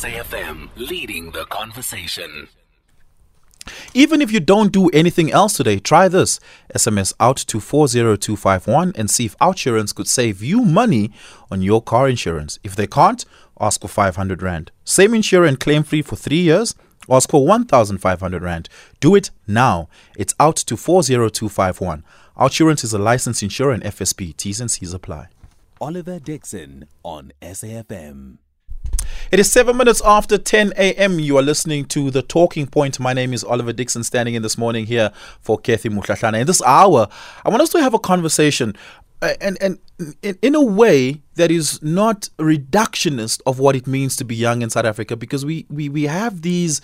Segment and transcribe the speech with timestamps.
[0.00, 2.48] SAFM leading the conversation.
[3.92, 6.40] Even if you don't do anything else today, try this.
[6.74, 11.12] SMS out to 40251 and see if Outsurance could save you money
[11.50, 12.58] on your car insurance.
[12.64, 13.26] If they can't,
[13.60, 14.70] ask for 500 Rand.
[14.84, 16.74] Same insurance claim free for three years.
[17.10, 18.70] Ask for 1,500 Rand.
[19.00, 19.90] Do it now.
[20.16, 22.04] It's out to 40251.
[22.38, 24.34] Outsurance is a licensed insurer and FSP.
[24.34, 25.28] T's and C's apply.
[25.78, 28.38] Oliver Dixon on SAFM.
[29.30, 31.20] It is seven minutes after 10 a.m.
[31.20, 32.98] You are listening to The Talking Point.
[32.98, 36.40] My name is Oliver Dixon, standing in this morning here for Kathy Mutlatlana.
[36.40, 37.08] In this hour,
[37.44, 38.74] I want us to have a conversation
[39.22, 39.78] uh, and, and
[40.22, 44.62] in, in a way that is not reductionist of what it means to be young
[44.62, 46.80] in South Africa because we, we, we have these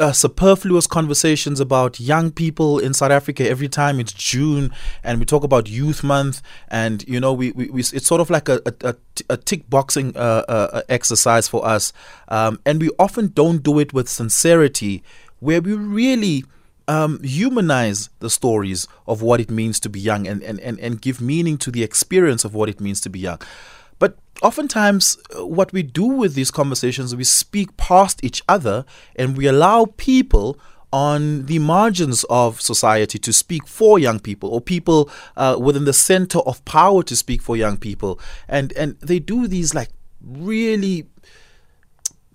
[0.00, 4.72] uh, superfluous conversations about young people in South Africa every time it's June
[5.04, 8.28] and we talk about Youth Month and you know we, we, we it's sort of
[8.28, 8.60] like a,
[9.30, 11.92] a, tick boxing uh, uh, exercise for us
[12.28, 15.02] um, and we often don't do it with sincerity
[15.40, 16.44] where we really
[16.88, 21.00] um, humanize the stories of what it means to be young and, and, and, and
[21.00, 23.40] give meaning to the experience of what it means to be young.
[24.42, 28.84] Oftentimes, uh, what we do with these conversations, we speak past each other
[29.16, 30.58] and we allow people
[30.92, 35.92] on the margins of society to speak for young people or people uh, within the
[35.92, 38.18] center of power to speak for young people.
[38.48, 39.90] And, and they do these like
[40.22, 41.06] really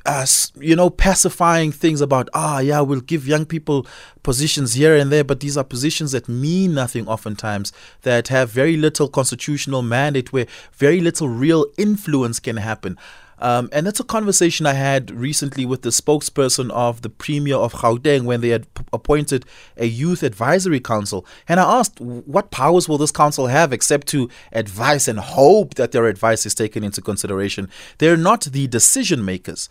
[0.06, 0.26] uh,
[0.60, 3.88] you know, pacifying things about, ah, yeah, we'll give young people
[4.22, 8.76] positions here and there, but these are positions that mean nothing oftentimes, that have very
[8.76, 12.98] little constitutional mandate, where very little real influence can happen.
[13.40, 17.74] Um, and that's a conversation I had recently with the spokesperson of the Premier of
[17.74, 19.46] Gauteng when they had p- appointed
[19.78, 21.26] a youth advisory council.
[21.48, 25.92] And I asked, what powers will this council have except to advise and hope that
[25.92, 27.70] their advice is taken into consideration?
[27.98, 29.70] They're not the decision makers.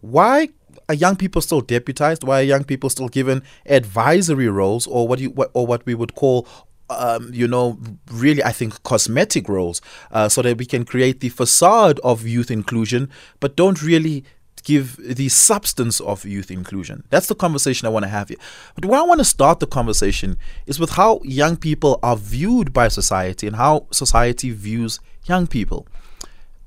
[0.00, 0.48] Why
[0.88, 2.24] are young people still deputized?
[2.24, 5.94] Why are young people still given advisory roles, or what you what, or what we
[5.94, 6.46] would call
[6.90, 7.78] um, you know,
[8.10, 9.80] really, I think cosmetic roles,
[10.10, 13.08] uh, so that we can create the facade of youth inclusion,
[13.38, 14.24] but don't really
[14.62, 17.02] give the substance of youth inclusion.
[17.10, 18.38] That's the conversation I want to have here.
[18.74, 20.36] But where I want to start the conversation
[20.66, 25.86] is with how young people are viewed by society and how society views young people.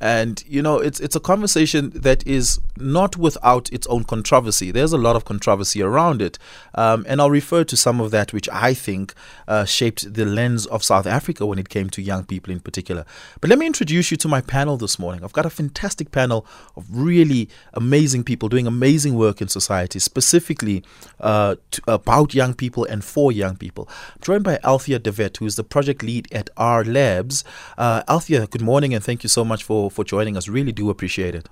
[0.03, 4.69] And you know, it's it's a conversation that is not without its own controversy.
[4.69, 6.37] There's a lot of controversy around it,
[6.75, 9.13] um, and I'll refer to some of that which I think
[9.47, 13.05] uh, shaped the lens of South Africa when it came to young people in particular.
[13.39, 15.23] But let me introduce you to my panel this morning.
[15.23, 20.83] I've got a fantastic panel of really amazing people doing amazing work in society, specifically
[21.21, 23.87] uh, to, about young people and for young people.
[24.15, 27.45] I'm joined by Althea de Wet, who is the project lead at RLabs.
[27.77, 30.47] Uh, Althea, good morning, and thank you so much for for joining us.
[30.47, 31.49] Really do appreciate it.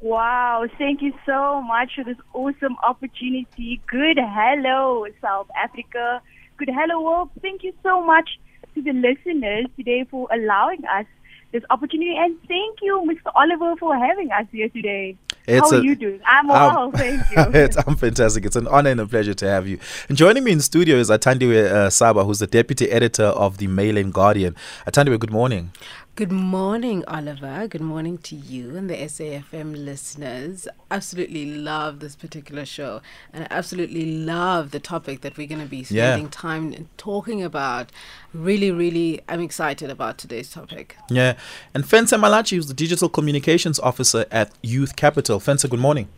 [0.00, 3.80] Wow, thank you so much for this awesome opportunity.
[3.86, 6.20] Good hello, South Africa.
[6.58, 7.30] Good hello, world.
[7.40, 8.28] Thank you so much
[8.74, 11.06] to the listeners today for allowing us
[11.52, 12.14] this opportunity.
[12.16, 13.32] And thank you, Mr.
[13.34, 15.16] Oliver, for having us here today.
[15.46, 16.20] It's How are a, you doing?
[16.26, 17.80] I'm well, thank you.
[17.86, 18.44] I'm fantastic.
[18.44, 19.78] It's an honor and a pleasure to have you.
[20.08, 23.66] And joining me in studio is Athandiwe uh, Saba, who's the deputy editor of the
[23.68, 24.56] Mail and Guardian.
[24.86, 25.72] Athandiwe, good morning.
[26.16, 27.68] Good morning, Oliver.
[27.68, 30.66] Good morning to you and the SAFM listeners.
[30.90, 33.02] Absolutely love this particular show,
[33.34, 36.30] and I absolutely love the topic that we're going to be spending yeah.
[36.30, 37.92] time talking about.
[38.32, 40.96] Really, really, I'm excited about today's topic.
[41.10, 41.36] Yeah,
[41.74, 45.38] and Fentse Malatji, who's the digital communications officer at Youth Capital.
[45.38, 46.08] Fensa, good morning.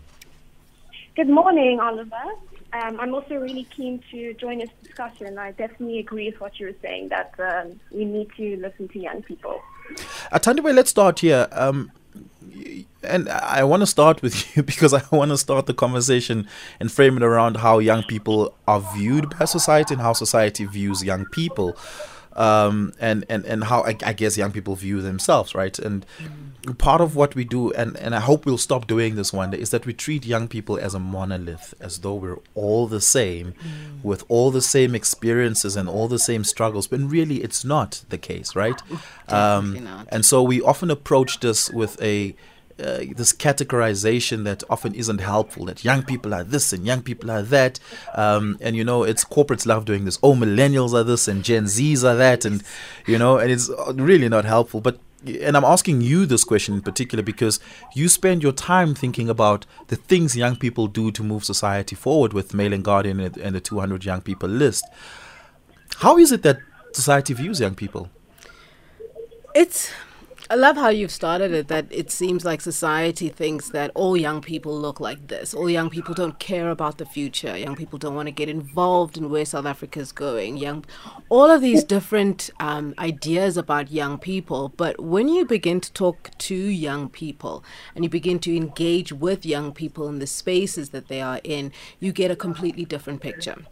[1.16, 2.14] Good morning, Oliver.
[2.72, 5.38] Um, I'm also really keen to join this discussion.
[5.38, 8.98] I definitely agree with what you were saying that um, we need to listen to
[9.00, 9.60] young people.
[10.32, 11.48] Athandiwe, let's start here.
[11.52, 11.90] Um,
[13.02, 16.48] and I want to start with you because I want to start the conversation
[16.80, 21.04] and frame it around how young people are viewed by society and how society views
[21.04, 21.76] young people
[22.34, 25.76] um, and, and, and how I, I, guess young people view themselves, right?
[25.76, 26.47] And mm.
[26.74, 29.58] Part of what we do, and, and I hope we'll stop doing this one day,
[29.58, 33.52] is that we treat young people as a monolith, as though we're all the same,
[33.52, 34.04] mm.
[34.04, 36.86] with all the same experiences and all the same struggles.
[36.86, 38.80] But really, it's not the case, right?
[39.28, 42.34] Um, and so we often approach this with a
[42.80, 47.28] uh, this categorization that often isn't helpful that young people are this and young people
[47.28, 47.80] are that
[48.14, 51.66] um, and you know it's corporates love doing this oh millennials are this and gen
[51.66, 52.62] z's are that and
[53.04, 56.82] you know and it's really not helpful but and I'm asking you this question in
[56.82, 57.58] particular because
[57.94, 62.32] you spend your time thinking about the things young people do to move society forward
[62.32, 64.84] with Mail and Guardian and the 200 young people list.
[65.96, 66.58] How is it that
[66.92, 68.10] society views young people?
[69.54, 69.90] It's
[70.50, 74.40] I love how you've started it that it seems like society thinks that all young
[74.40, 75.52] people look like this.
[75.52, 77.54] All young people don't care about the future.
[77.54, 80.56] Young people don't want to get involved in where South Africa is going.
[80.56, 80.86] Young,
[81.28, 84.72] all of these different um, ideas about young people.
[84.74, 87.62] But when you begin to talk to young people
[87.94, 91.72] and you begin to engage with young people in the spaces that they are in,
[92.00, 93.66] you get a completely different picture.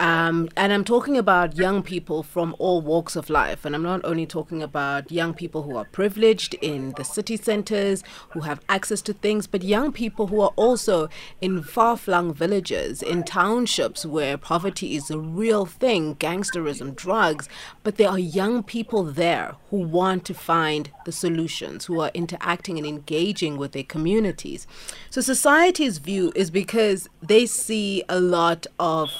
[0.00, 3.66] Um, and I'm talking about young people from all walks of life.
[3.66, 7.36] And I'm not only talking about young people who are privileged privileged in the city
[7.36, 11.08] centers who have access to things, but young people who are also
[11.40, 17.48] in far flung villages, in townships where poverty is a real thing, gangsterism, drugs,
[17.82, 22.78] but there are young people there who want to find the solutions, who are interacting
[22.78, 24.64] and engaging with their communities.
[25.10, 29.10] So society's view is because they see a lot of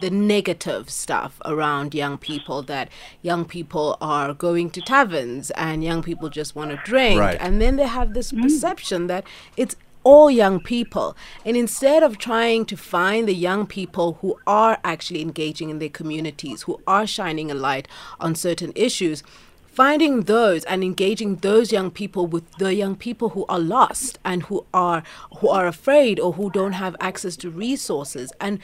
[0.00, 2.88] the negative stuff around young people that
[3.22, 7.20] young people are going to taverns and young people just want to drink.
[7.20, 7.38] Right.
[7.40, 8.42] and then they have this mm.
[8.42, 9.24] perception that
[9.56, 11.16] it's all young people.
[11.44, 15.88] And instead of trying to find the young people who are actually engaging in their
[15.88, 17.88] communities who are shining a light
[18.20, 19.22] on certain issues
[19.74, 24.44] finding those and engaging those young people with the young people who are lost and
[24.44, 25.02] who are
[25.38, 28.60] who are afraid or who don't have access to resources and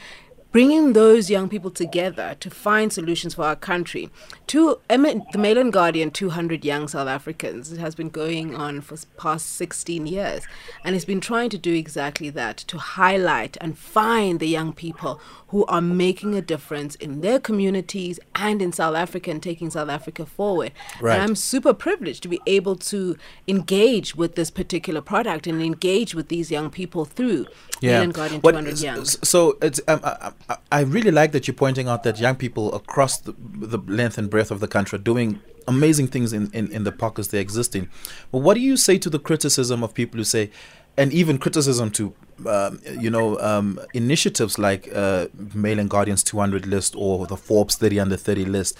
[0.51, 4.09] bringing those young people together to find solutions for our country.
[4.47, 7.71] To the Mail and Guardian, 200 young South Africans.
[7.71, 10.43] It has been going on for past 16 years,
[10.83, 15.21] and it's been trying to do exactly that to highlight and find the young people
[15.49, 19.89] who are making a difference in their communities and in South Africa and taking South
[19.89, 20.71] Africa forward.
[21.01, 21.13] Right.
[21.13, 23.15] And I'm super privileged to be able to
[23.47, 27.47] engage with this particular product and engage with these young people through
[27.81, 29.05] Mail and Guardian What- 200 s- Young.
[29.05, 30.31] So it's um, I,
[30.71, 34.29] I, really like that you're pointing out that young people across the, the length and
[34.29, 37.75] breadth of the country are doing amazing things in, in, in the pockets they exist
[37.75, 37.89] in.
[38.31, 40.51] But what do you say to the criticism of people who say,
[40.97, 42.13] and even criticism to,
[42.47, 47.75] um, you know, um, initiatives like uh, Mail and Guardian's 200 list or the Forbes
[47.75, 48.77] 30 under 30 list,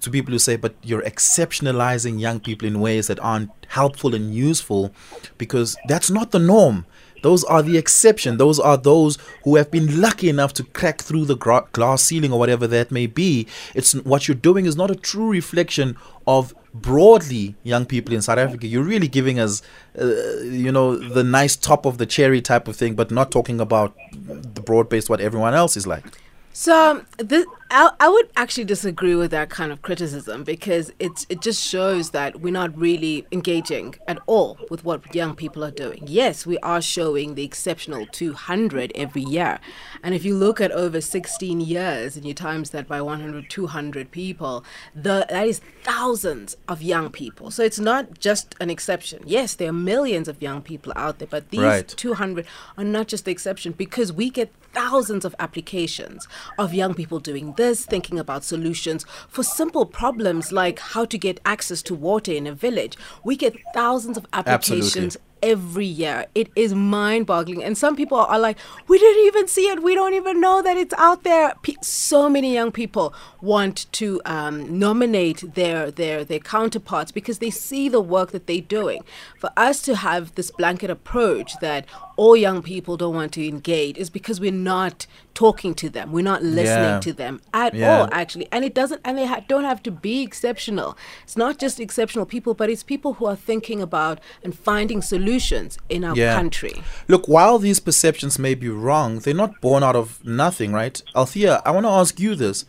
[0.00, 4.34] to people who say, but you're exceptionalizing young people in ways that aren't helpful and
[4.34, 4.92] useful
[5.38, 6.84] because that's not the norm.
[7.24, 8.36] Those are the exception.
[8.36, 12.32] Those are those who have been lucky enough to crack through the gra- glass ceiling
[12.34, 13.46] or whatever that may be.
[13.74, 18.36] It's what you're doing is not a true reflection of broadly young people in South
[18.36, 18.66] Africa.
[18.66, 19.62] You're really giving us,
[19.98, 20.04] uh,
[20.42, 23.96] you know, the nice top of the cherry type of thing, but not talking about
[24.12, 26.04] the broad based what everyone else is like.
[26.52, 31.40] So this, I, I would actually disagree with that kind of criticism because it's it
[31.40, 36.04] just shows that we're not really engaging at all with what young people are doing.
[36.06, 39.58] Yes, we are showing the exceptional 200 every year,
[40.02, 44.10] and if you look at over 16 years and you times that by 100, 200
[44.10, 44.64] people,
[44.94, 47.50] the that is thousands of young people.
[47.50, 49.22] So it's not just an exception.
[49.26, 51.88] Yes, there are millions of young people out there, but these Right.
[51.88, 52.46] 200
[52.76, 56.26] are not just the exception because we get thousands of applications
[56.58, 61.40] of young people doing this, thinking about solutions for simple problems like how to get
[61.44, 62.96] access to water in a village.
[63.24, 66.24] We get thousands of applications every year.
[66.34, 67.62] It is mind boggling.
[67.62, 68.56] And some people are like,
[68.88, 69.82] we didn't even see it.
[69.82, 71.54] We don't even know that it's out there.
[71.62, 77.50] Pe- so many young people want to um, nominate their, their, their counterparts because they
[77.50, 79.04] see the work that they're doing.
[79.38, 81.84] For us to have this blanket approach that
[82.16, 86.12] all young people don't want to engage is because we're not talking to them.
[86.12, 87.00] We're not listening Yeah.
[87.00, 87.98] to them at Yeah.
[88.02, 88.46] all, actually.
[88.52, 90.96] And it doesn't, and they ha- don't have to be exceptional.
[91.24, 95.76] It's not just exceptional people, but it's people who are thinking about and finding solutions
[95.88, 96.34] in our Yeah.
[96.36, 96.82] country.
[97.08, 101.02] Look, while these perceptions may be wrong, they're not born out of nothing, right?
[101.16, 102.64] Althea, I want to ask you this.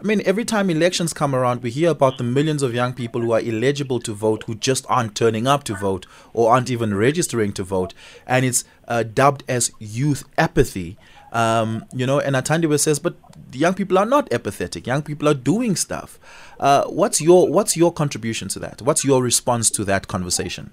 [0.00, 3.20] I mean, every time elections come around, we hear about the millions of young people
[3.20, 6.94] who are eligible to vote who just aren't turning up to vote or aren't even
[6.94, 7.94] registering to vote.
[8.24, 10.96] And it's uh, dubbed as youth apathy.
[11.32, 13.16] Um, you know, and Athandiwe says, but
[13.52, 14.86] young people are not apathetic.
[14.86, 16.20] Young people are doing stuff.
[16.60, 18.80] Uh, what's your What's your contribution to that?
[18.80, 20.70] What's your response to that conversation?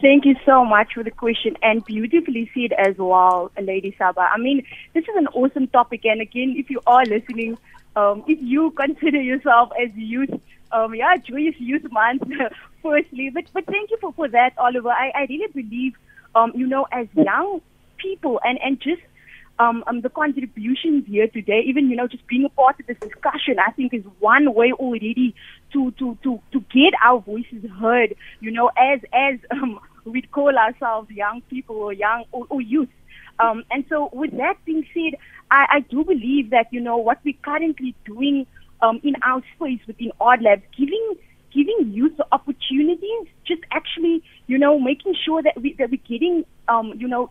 [0.00, 4.22] Thank you so much for the question and beautifully said as well, Lady Saba.
[4.22, 6.04] I mean, this is an awesome topic.
[6.04, 7.56] And again, if you are listening,
[7.96, 10.30] um, if you consider yourself as youth,
[10.72, 12.22] um, yeah, joyous youth month,
[12.82, 13.30] firstly.
[13.30, 14.90] But but thank you for, for that, Oliver.
[14.90, 15.94] I, I really believe,
[16.34, 17.60] um, you know, as young
[17.98, 19.02] people and, and just
[19.58, 22.98] um, um, the contributions here today, even you know, just being a part of this
[22.98, 25.34] discussion, I think is one way already
[25.72, 28.16] to to to to get our voices heard.
[28.40, 32.88] You know, as as um, we'd call ourselves young people or young or, or youth.
[33.38, 35.18] Um, and so, with that being said,
[35.50, 38.46] I, I do believe that you know what we're currently doing
[38.80, 41.16] um, in our space within RLabs, giving
[41.54, 46.92] giving youth opportunities, just actually, you know, making sure that we that we're getting, um,
[46.96, 47.30] you know,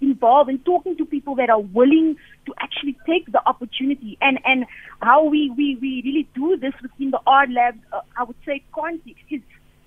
[0.00, 4.16] involved and talking to people that are willing to actually take the opportunity.
[4.20, 4.66] And and
[5.00, 9.24] how we we, we really do this within the RLab uh, I would say context
[9.30, 9.40] is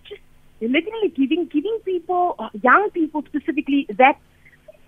[0.07, 0.21] just
[0.61, 4.17] literally giving giving people uh, young people specifically that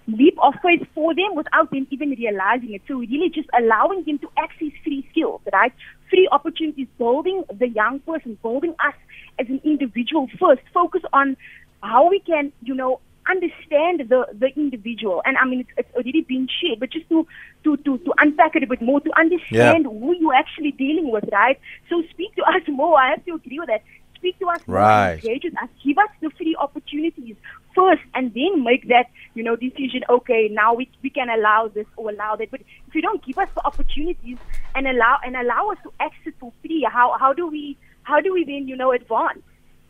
[0.08, 4.18] leap of faith for them without them even realizing it so really just allowing them
[4.20, 5.74] to access free skills right
[6.10, 8.96] free opportunities building the young person building us
[9.40, 11.38] as an individual first focus on
[11.82, 15.22] how we can you know understand the, the individual.
[15.26, 17.28] And I mean, it's, it's already been shared, but just to,
[17.64, 19.90] to, to, to unpack it a bit more, to understand yeah.
[19.90, 21.60] who you're actually dealing with, right?
[21.90, 23.00] So speak to us more.
[23.00, 23.84] I have to agree with that.
[24.16, 25.24] Speak to us right.
[25.24, 27.36] more, engage with us, give us the free opportunities
[27.76, 31.86] first, and then make that, you know, decision, okay, now we, we can allow this
[31.98, 32.52] or allow that.
[32.52, 34.38] But if you don't give us the opportunities
[34.76, 38.34] and allow, and allow us to exit for free, how, how do we, how do
[38.34, 39.40] we then, you know, advance?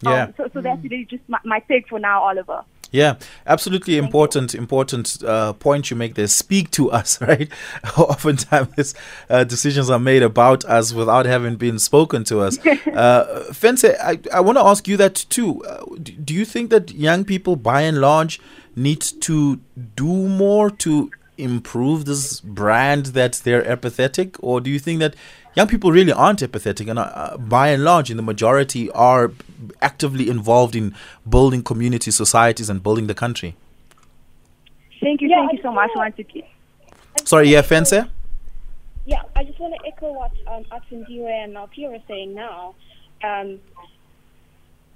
[0.02, 0.24] Yeah.
[0.24, 2.64] Um, so, so that's really just my, my take for now, Oliver.
[2.92, 3.16] Yeah,
[3.48, 4.60] absolutely Thank important, you.
[4.60, 6.28] important uh, point you make there.
[6.28, 7.50] Speak to us, right?
[7.98, 8.94] Oftentimes,
[9.30, 12.64] uh, decisions are made about us without having been spoken to us.
[12.66, 15.64] uh, Fentse, I, I want to ask you that too.
[15.64, 18.42] Uh, do you think that young people, by and large,
[18.76, 19.60] need to
[19.96, 25.16] do more to improve this brand that they're apathetic, or do you think that
[25.56, 26.88] young people really aren't apathetic?
[26.88, 29.32] And uh, by and large in the majority are
[29.82, 30.96] actively involved in
[31.28, 33.56] building community societies and building the country.
[35.02, 36.44] Thank you yeah, thank I you so much once again
[37.26, 38.10] sorry yeah Fentse
[39.06, 42.76] yeah i just want to echo what um, Athandiwe and Malpia are saying now.
[43.24, 43.60] Um,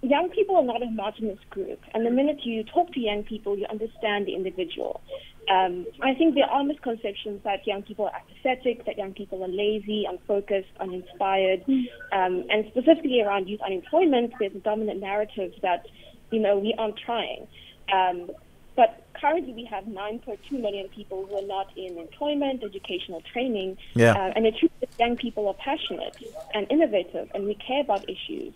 [0.10, 3.58] young people are not a homogenous group and the minute you talk to young people
[3.58, 5.02] you understand the individual
[5.50, 9.48] um, I think there are misconceptions that young people are apathetic, that young people are
[9.48, 15.86] lazy, unfocused, uninspired, um, and specifically around youth unemployment, there's a dominant narrative that,
[16.32, 17.48] you know, we aren't trying.
[17.94, 18.32] Um,
[18.76, 24.14] but currently we have 9.2 million people who are not in employment, educational training, yeah.
[24.14, 26.18] uh, and it's true that young people are passionate
[26.54, 28.54] and innovative, and we care about issues.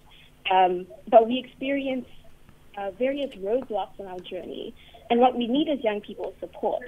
[0.52, 2.08] Um, but we experience
[2.78, 4.74] uh, various roadblocks on our journey.
[5.10, 6.84] And what we need as young people is support.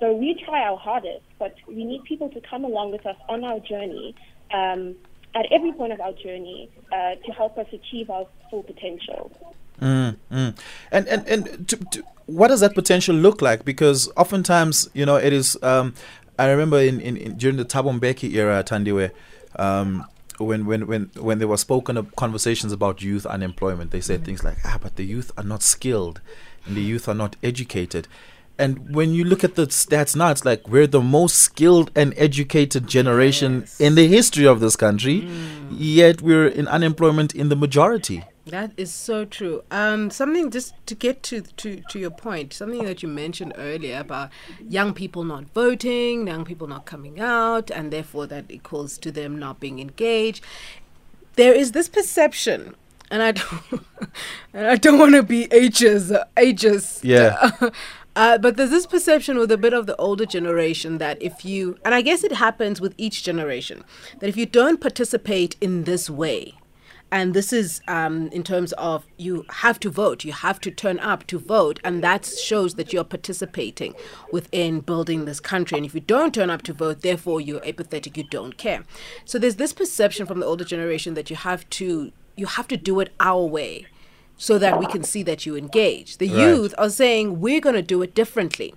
[0.00, 3.44] So we try our hardest, but we need people to come along with us on
[3.44, 4.14] our journey
[4.52, 4.94] um,
[5.34, 9.30] at every point of our journey uh, to help us achieve our full potential.
[9.80, 10.58] Mm, mm.
[10.90, 13.64] And and and to, to, what does that potential look like?
[13.64, 15.56] Because oftentimes, you know, it is.
[15.62, 15.94] Um,
[16.38, 19.10] I remember in, in, in, during the Thabo Mbeki era, Tandiwe,
[19.56, 20.04] um,
[20.46, 24.24] when when when when there were spoken of conversations about youth unemployment, they said mm.
[24.24, 26.20] things like, "Ah, but the youth are not skilled."
[26.68, 28.06] and the youth are not educated.
[28.60, 32.12] And when you look at the stats now, it's like we're the most skilled and
[32.16, 33.80] educated generation yes.
[33.80, 35.68] in the history of this country, mm.
[35.70, 38.24] yet we're in unemployment in the majority.
[38.50, 39.62] That is so true.
[39.70, 44.00] Um, something just to get to, to to your point, something that you mentioned earlier
[44.00, 49.10] about young people not voting, young people not coming out, and therefore that equals to
[49.10, 50.44] them not being engaged.
[51.36, 52.74] There is this perception
[53.10, 53.84] and I don't,
[54.52, 57.00] and I don't want to be ages, ages.
[57.02, 57.50] Yeah.
[58.16, 61.78] Uh, but there's this perception with a bit of the older generation that if you,
[61.84, 63.84] and I guess it happens with each generation,
[64.18, 66.54] that if you don't participate in this way,
[67.10, 70.98] and this is um, in terms of you have to vote, you have to turn
[71.00, 73.94] up to vote, and that shows that you're participating
[74.30, 75.78] within building this country.
[75.78, 78.84] And if you don't turn up to vote, therefore you're apathetic, you don't care.
[79.24, 82.76] So there's this perception from the older generation that you have to you have to
[82.76, 83.86] do it our way
[84.36, 86.18] so that we can see that you engage.
[86.18, 86.38] The right.
[86.38, 88.74] youth are saying we're going to do it differently.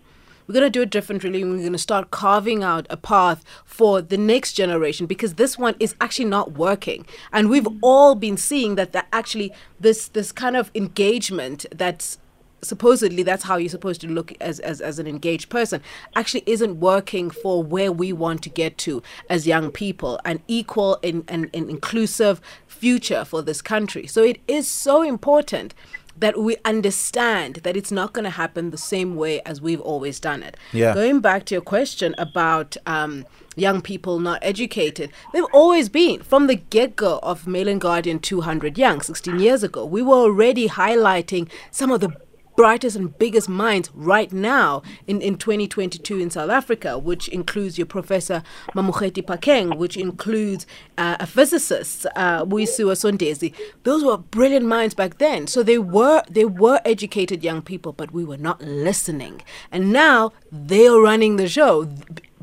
[0.51, 1.46] We're going to do it differently.
[1.46, 5.75] We're going to start carving out a path for the next generation because this one
[5.79, 7.05] is actually not working.
[7.31, 7.79] And we've mm.
[7.81, 12.17] all been seeing that that actually this this kind of engagement that's
[12.62, 15.81] supposedly that's how you're supposed to look as, as, as an engaged person
[16.17, 21.00] actually isn't working for where we want to get to as young people an equal
[21.01, 25.74] and, and, and inclusive future for this country so it is so important
[26.22, 30.20] that we understand that it's not going to happen the same way as we've always
[30.20, 30.56] done it.
[30.72, 30.94] Yeah.
[30.94, 33.25] Going back to your question about um,
[33.56, 38.20] young people not educated, they've always been from the get go of Mail and Guardian
[38.20, 39.84] 200 Young 16 years ago.
[39.84, 42.16] We were already highlighting some of the
[42.55, 47.88] brightest and biggest minds right now in, in 2022 in South Africa, which includes your
[47.88, 48.43] Professor
[48.75, 50.65] Mamokgethi Phakeng, which includes
[50.98, 53.53] uh, a physicist, uh, Sondezi.
[53.84, 55.48] Those were brilliant minds back then.
[55.48, 59.41] So they were they were educated young people, but we were not listening.
[59.72, 61.89] And now they are running the show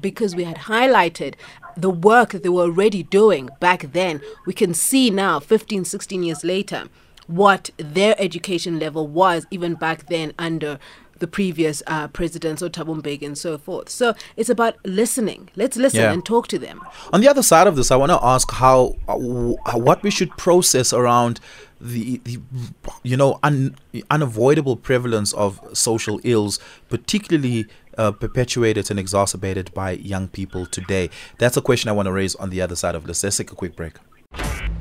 [0.01, 1.35] because we had highlighted
[1.79, 6.23] the work that they were already doing back then, we can see now, 15, 16
[6.23, 6.89] years later,
[7.29, 10.79] what their education level was even back then under
[11.19, 13.89] the previous uh, presidents or Thabo Mbeki and so forth.
[13.89, 15.51] So it's about listening.
[15.57, 16.13] Let's listen yeah.
[16.13, 16.81] and talk to them.
[17.13, 19.17] On the other side of this, I want to ask how, uh,
[19.79, 21.41] what we should process around
[21.81, 22.41] the, the
[23.05, 23.77] you know un,
[24.11, 26.59] unavoidable prevalence of social ills,
[26.89, 27.67] particularly
[27.97, 31.09] uh, perpetuated and exacerbated by young people today.
[31.39, 33.23] That's a question I want to raise on the other side of this.
[33.23, 33.95] Let's take a quick break.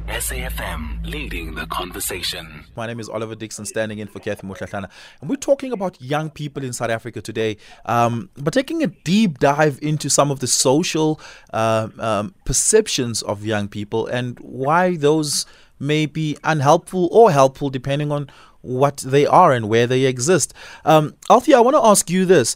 [0.07, 2.63] SAFM leading the conversation.
[2.77, 6.29] My name is Oliver Dixon, standing in for Kathy Mutlatlana, and we're talking about young
[6.29, 10.47] people in South Africa today, um, but taking a deep dive into some of the
[10.47, 11.19] social
[11.51, 15.45] uh, um, perceptions of young people and why those
[15.77, 18.29] may be unhelpful or helpful depending on
[18.61, 20.53] what they are and where they exist.
[20.85, 22.55] Um, Althea, I want to ask you this.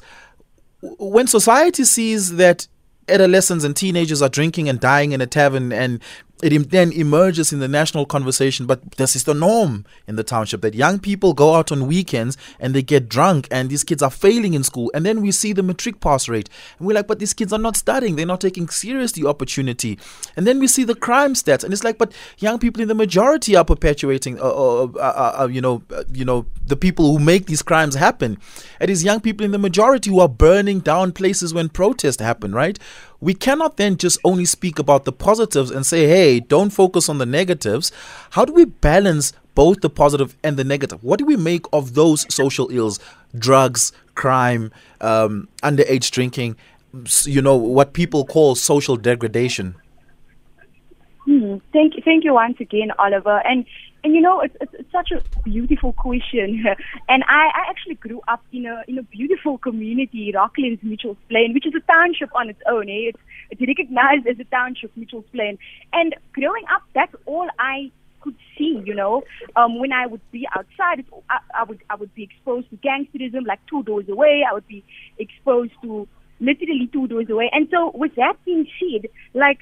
[0.81, 2.67] When society sees that
[3.07, 6.01] adolescents and teenagers are drinking and dying in a tavern and
[6.41, 10.61] it then emerges in the national conversation, but this is the norm in the township
[10.61, 14.09] that young people go out on weekends and they get drunk, and these kids are
[14.09, 14.91] failing in school.
[14.93, 17.59] And then we see the matric pass rate, and we're like, but these kids are
[17.59, 19.99] not studying, they're not taking serious the opportunity.
[20.35, 22.95] And then we see the crime stats, and it's like, but young people in the
[22.95, 27.19] majority are perpetuating, uh, uh, uh, uh you know, uh, you know, the people who
[27.19, 28.37] make these crimes happen.
[28.79, 32.53] It is young people in the majority who are burning down places when protests happen,
[32.53, 32.79] right?
[33.21, 37.19] We cannot then just only speak about the positives and say, hey, don't focus on
[37.19, 37.91] the negatives.
[38.31, 41.03] How do we balance both the positive and the negative?
[41.03, 42.99] What do we make of those social ills?
[43.37, 46.55] Drugs, crime, um, underage drinking,
[47.23, 49.75] you know, what people call social degradation.
[51.25, 51.57] Hmm.
[51.71, 53.39] Thank you, thank you once again, Oliver.
[53.45, 53.65] And
[54.03, 56.63] and you know, it's, it's, it's such a beautiful question.
[57.09, 61.53] and I, I actually grew up in a in a beautiful community, Rocklands Mitchell's Plain,
[61.53, 62.89] which is a township on its own.
[62.89, 63.09] Eh?
[63.09, 63.19] It's
[63.51, 65.57] it's recognized as a township, Mitchell's Plain.
[65.93, 67.91] And growing up, that's all I
[68.21, 68.81] could see.
[68.83, 69.23] You know,
[69.55, 73.45] um, when I would be outside, I, I would I would be exposed to gangsterism
[73.45, 74.43] like two doors away.
[74.49, 74.83] I would be
[75.19, 76.07] exposed to
[76.39, 77.51] literally two doors away.
[77.53, 79.59] And so, with that being said, like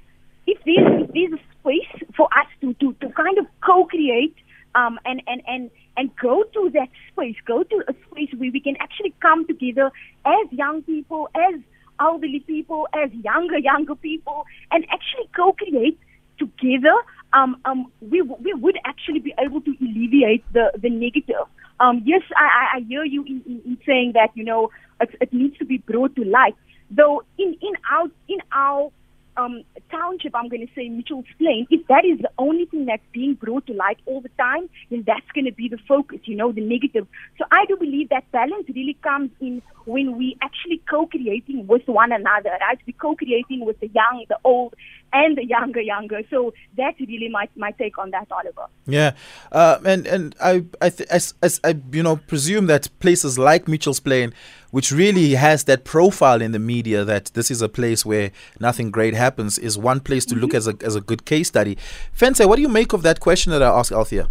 [0.48, 4.36] if there's, if there's a space for us to, to, to kind of co-create
[4.76, 8.60] um, and, and, and, and go to that space, go to a space where we
[8.60, 9.92] can actually come together
[10.26, 11.60] as young people, as
[12.00, 16.00] elderly people, as younger, younger people, and actually co-create
[16.38, 16.96] together,
[17.34, 21.46] um, um, we, we would actually be able to alleviate the, the negative.
[21.80, 25.34] Um, yes, I, I hear you in, in, in saying that, you know, it, it
[25.34, 26.56] needs to be brought to light.
[26.92, 28.92] Though in, in our, in our
[29.38, 33.04] um, township, I'm going to say Mitchell's Plain, if that is the only thing that's
[33.12, 36.36] being brought to light all the time, then that's going to be the focus, you
[36.36, 37.08] know, the negative.
[37.38, 42.12] So I do believe that balance really comes in when we actually co-creating with one
[42.12, 42.80] another, right?
[42.86, 44.76] We co-creating with the young, the old,
[45.12, 46.22] and the younger, younger.
[46.30, 48.68] So that's really my, my take on that, Oliver.
[48.86, 49.14] Yeah,
[49.52, 53.68] uh, and and I I, th- I, I, I you know presume that places like
[53.68, 54.34] Mitchell's Plain,
[54.72, 58.92] which really has that profile in the media that this is a place where nothing
[58.92, 60.42] great happens, is one place to mm-hmm.
[60.42, 61.78] look as a as a good case study.
[62.18, 64.30] Fentse, what do you make of that question that I asked Althea?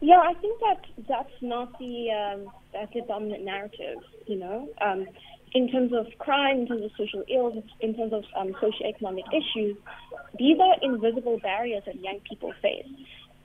[0.00, 3.98] Yeah, I think that that's not the um, that's the dominant narrative.
[4.26, 5.06] You know, um,
[5.54, 9.76] in terms of crime, in terms of social ills, in terms of um, socioeconomic issues,
[10.38, 12.86] these are invisible barriers that young people face.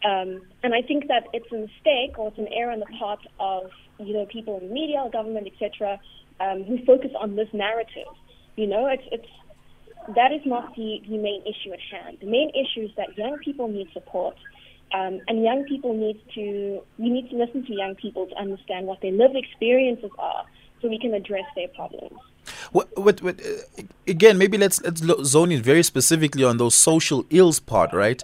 [0.05, 3.19] Um, and I think that it's a mistake or it's an error on the part
[3.39, 5.99] of you know people in the media, government, etc.,
[6.39, 8.07] um, who focus on this narrative.
[8.55, 9.27] You know, it's it's
[10.15, 12.17] that is not the, the main issue at hand.
[12.21, 14.38] The main issue is that young people need support.
[14.93, 18.88] Um, and young people need to, we need to listen to young people to understand
[18.88, 20.45] what their lived experiences are
[20.81, 22.17] so we can address their problems.
[22.71, 27.25] What, what, what, uh, again, maybe let's let's zone in very specifically on those social
[27.29, 28.23] ills part, right?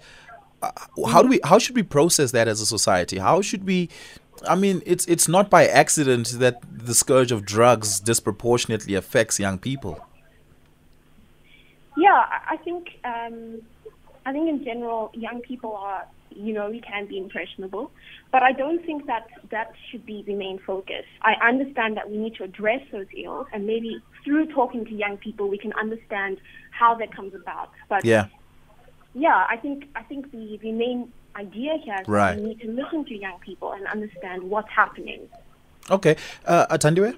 [0.63, 0.71] Uh,
[1.09, 3.17] how do we how should we process that as a society?
[3.17, 3.89] How should we?
[4.47, 9.57] I mean, it's it's not by accident that the scourge of drugs disproportionately affects young
[9.57, 9.99] people.
[11.97, 13.61] Yeah, I think um,
[14.25, 17.91] I think in general, young people are you know, we can be impressionable.
[18.31, 21.05] But I don't think that that should be the main focus.
[21.21, 25.17] I understand that we need to address those ills, and maybe through talking to young
[25.17, 26.39] people, we can understand
[26.71, 27.71] how that comes about.
[27.89, 28.27] But yeah,
[29.13, 32.35] yeah, I think I think the the main idea here is right.
[32.35, 35.27] that we need to listen to young people and understand what's happening.
[35.89, 37.15] Okay, uh, Athandiwe?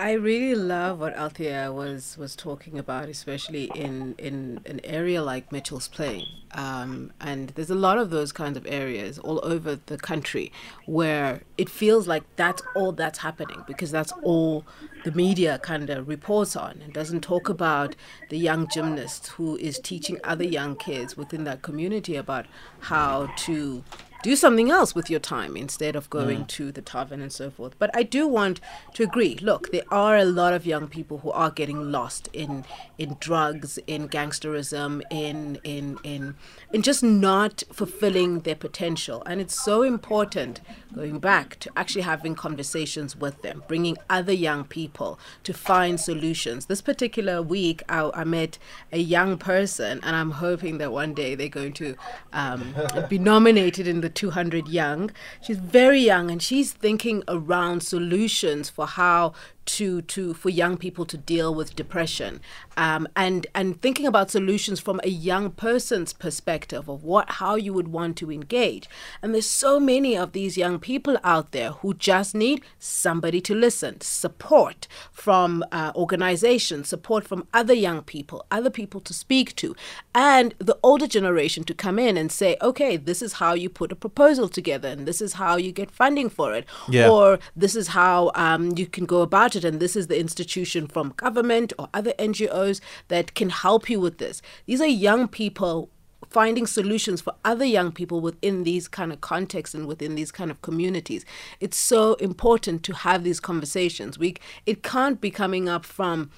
[0.00, 5.52] I really love what Althea was was talking about, especially in in an area like
[5.52, 6.26] Mitchell's Plain.
[6.52, 10.52] Um, and there's a lot of those kinds of areas all over the country
[10.86, 14.64] where it feels like that's all that's happening because that's all
[15.04, 17.94] the media kind of reports on and doesn't talk about
[18.30, 22.46] the young gymnast who is teaching other young kids within that community about
[22.80, 23.84] how to
[24.22, 26.48] do something else with your time instead of going mm.
[26.48, 27.74] to the tavern and so forth.
[27.78, 28.60] But I do want
[28.94, 29.38] to agree.
[29.40, 32.64] Look, there are a lot of young people who are getting lost in
[32.98, 36.34] in drugs, in gangsterism, in in in
[36.72, 39.22] in just not fulfilling their potential.
[39.26, 40.60] And it's so important
[40.94, 46.66] going back to actually having conversations with them, bringing other young people to find solutions.
[46.66, 48.58] This particular week, I, I met
[48.92, 51.96] a young person, and I'm hoping that one day they're going to
[52.32, 52.74] um,
[53.08, 55.10] be nominated in the 200 Young.
[55.42, 59.32] She's very young, and she's thinking around solutions for how
[59.66, 62.40] to to for young people to deal with depression.
[62.76, 67.72] Um, and and thinking about solutions from a young person's perspective of what how you
[67.72, 68.88] would want to engage.
[69.22, 73.54] And there's so many of these young people out there who just need somebody to
[73.54, 79.76] listen support from uh, organizations support from other young people other people to speak to.
[80.14, 83.92] And the older generation to come in and say okay this is how you put
[83.92, 86.66] a proposal together and this is how you get funding for it.
[86.88, 87.08] Yeah.
[87.08, 90.86] or this is how um, you can go about it, and this is the institution
[90.86, 94.42] from government or other NGOs that can help you with this.
[94.66, 95.90] These are young people
[96.28, 100.50] finding solutions for other young people within these kind of contexts and within these kind
[100.50, 101.24] of communities.
[101.58, 104.18] It's so important to have these conversations.
[104.18, 104.36] We
[104.66, 106.30] it can't be coming up from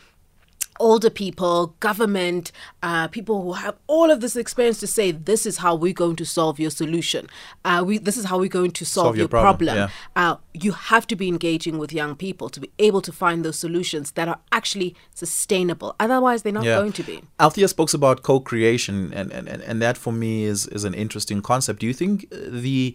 [0.80, 5.58] older people, government, uh, people who have all of this experience to say, this is
[5.58, 7.26] how we're going to solve your solution.
[7.64, 9.68] Uh, we, this is how we're going to solve, solve your, your, problem.
[9.68, 9.90] problem.
[10.16, 10.30] Yeah.
[10.30, 13.58] Uh, you have to be engaging with young people to be able to find those
[13.58, 15.94] solutions that are actually sustainable.
[16.00, 16.76] Otherwise, they're not yeah.
[16.76, 17.22] going to be.
[17.40, 21.80] Althea spoke about co-creation, and, and, and that for me is, is an interesting concept.
[21.80, 22.94] Do you think the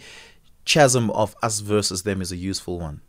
[0.66, 3.02] chasm of us versus them is a useful one?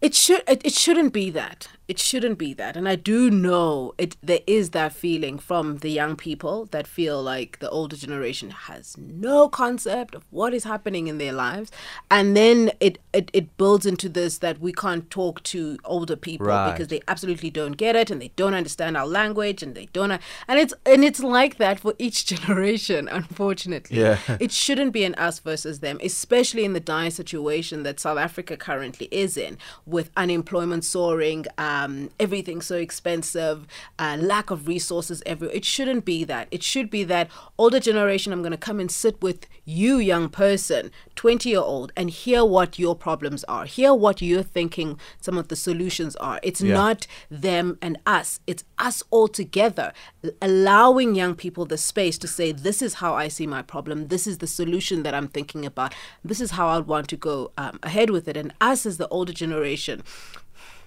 [0.00, 3.94] It should it, it shouldn't be that it shouldn't be that and i do know
[3.96, 8.50] it there is that feeling from the young people that feel like the older generation
[8.50, 11.70] has no concept of what is happening in their lives
[12.10, 16.46] and then it it, it builds into this that we can't talk to older people
[16.46, 16.72] right.
[16.72, 20.10] because they absolutely don't get it and they don't understand our language and they don't
[20.10, 24.18] and it's and it's like that for each generation unfortunately yeah.
[24.38, 28.56] it shouldn't be an us versus them especially in the dire situation that south africa
[28.56, 33.66] currently is in with unemployment soaring uh, um, everything so expensive,
[33.98, 35.56] uh, lack of resources everywhere.
[35.56, 36.48] It shouldn't be that.
[36.50, 40.28] It should be that older generation, I'm going to come and sit with you, young
[40.28, 45.36] person, 20 year old, and hear what your problems are, hear what you're thinking some
[45.36, 46.40] of the solutions are.
[46.42, 46.74] It's yeah.
[46.74, 49.92] not them and us, it's us all together,
[50.40, 54.26] allowing young people the space to say, This is how I see my problem, this
[54.26, 57.78] is the solution that I'm thinking about, this is how I'd want to go um,
[57.82, 58.36] ahead with it.
[58.36, 60.02] And us as the older generation,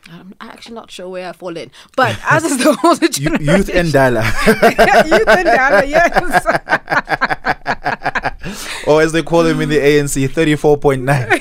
[0.09, 3.69] I'm actually not sure where I fall in, but as is the older generation, youth
[3.73, 4.21] and dollar,
[5.07, 6.45] youth and dollar, yes.
[8.87, 11.39] or as they call them in the ANC, thirty-four point nine.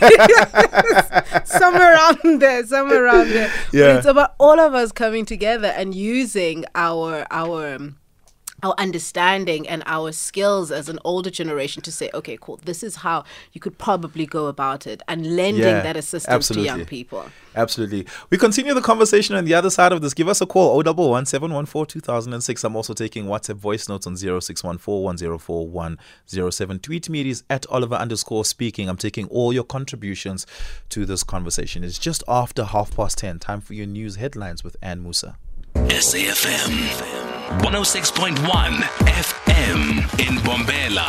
[1.45, 3.51] somewhere around there, somewhere around there.
[3.73, 7.75] Yeah, but it's about all of us coming together and using our our.
[7.77, 7.97] Um,
[8.63, 12.97] our understanding and our skills as an older generation to say, okay, cool, this is
[12.97, 16.69] how you could probably go about it and lending yeah, that assistance absolutely.
[16.69, 17.25] to young people.
[17.57, 18.07] Absolutely.
[18.31, 20.15] We continue the conversation on the other side of this.
[20.15, 22.65] Give us a call, 011 714 2006.
[22.65, 25.99] I'm also taking WhatsApp voice notes on 0614
[26.81, 28.89] Tweet me, it is at Oliver underscore speaking.
[28.89, 30.47] I'm taking all your contributions
[30.91, 31.83] to this conversation.
[31.85, 33.41] It's just after half past 10.
[33.41, 35.37] Time for your news headlines with Ann Musa.
[35.75, 36.73] SAFM.
[37.61, 38.37] 106.1
[39.07, 39.81] FM
[40.19, 41.07] in Mbombela.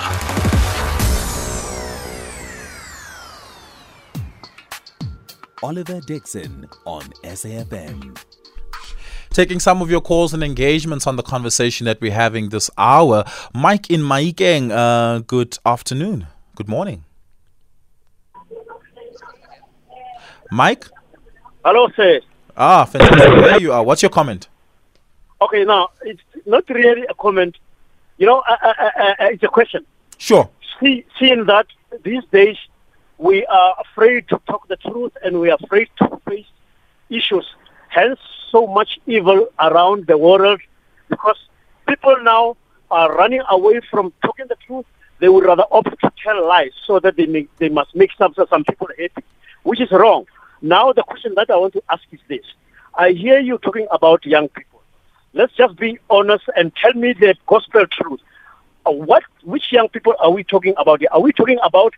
[5.63, 8.17] Oliver Dixon on SAFM.
[9.31, 13.23] Taking some of your calls and engagements on the conversation that we're having this hour.
[13.53, 16.27] Mike in Mahikeng, uh, good afternoon.
[16.55, 17.05] Good morning.
[20.51, 20.87] Mike?
[21.63, 22.19] Hello, sir.
[22.57, 23.19] Ah, fantastic.
[23.19, 23.83] There you are.
[23.83, 24.49] What's your comment?
[25.41, 27.57] Okay, now it's not really a comment.
[28.17, 29.85] You know, uh, uh, uh, it's a question.
[30.17, 30.47] Sure.
[30.79, 31.65] See, seeing that
[32.03, 32.57] these days
[33.17, 36.45] we are afraid to talk the truth and we are afraid to face
[37.09, 37.47] issues.
[37.89, 38.19] Hence,
[38.51, 40.61] so much evil around the world
[41.09, 41.37] because
[41.87, 42.55] people now
[42.91, 44.85] are running away from talking the truth.
[45.19, 48.33] They would rather opt to tell lies so that they make, they must make some
[48.49, 49.23] some people happy,
[49.63, 50.25] which is wrong.
[50.61, 52.45] Now, the question that I want to ask is this.
[52.95, 54.70] I hear you talking about young people.
[55.33, 58.19] Let's just be honest and tell me the gospel truth.
[58.85, 61.09] Uh, what, which young people are we talking about here?
[61.11, 61.93] Are we talking about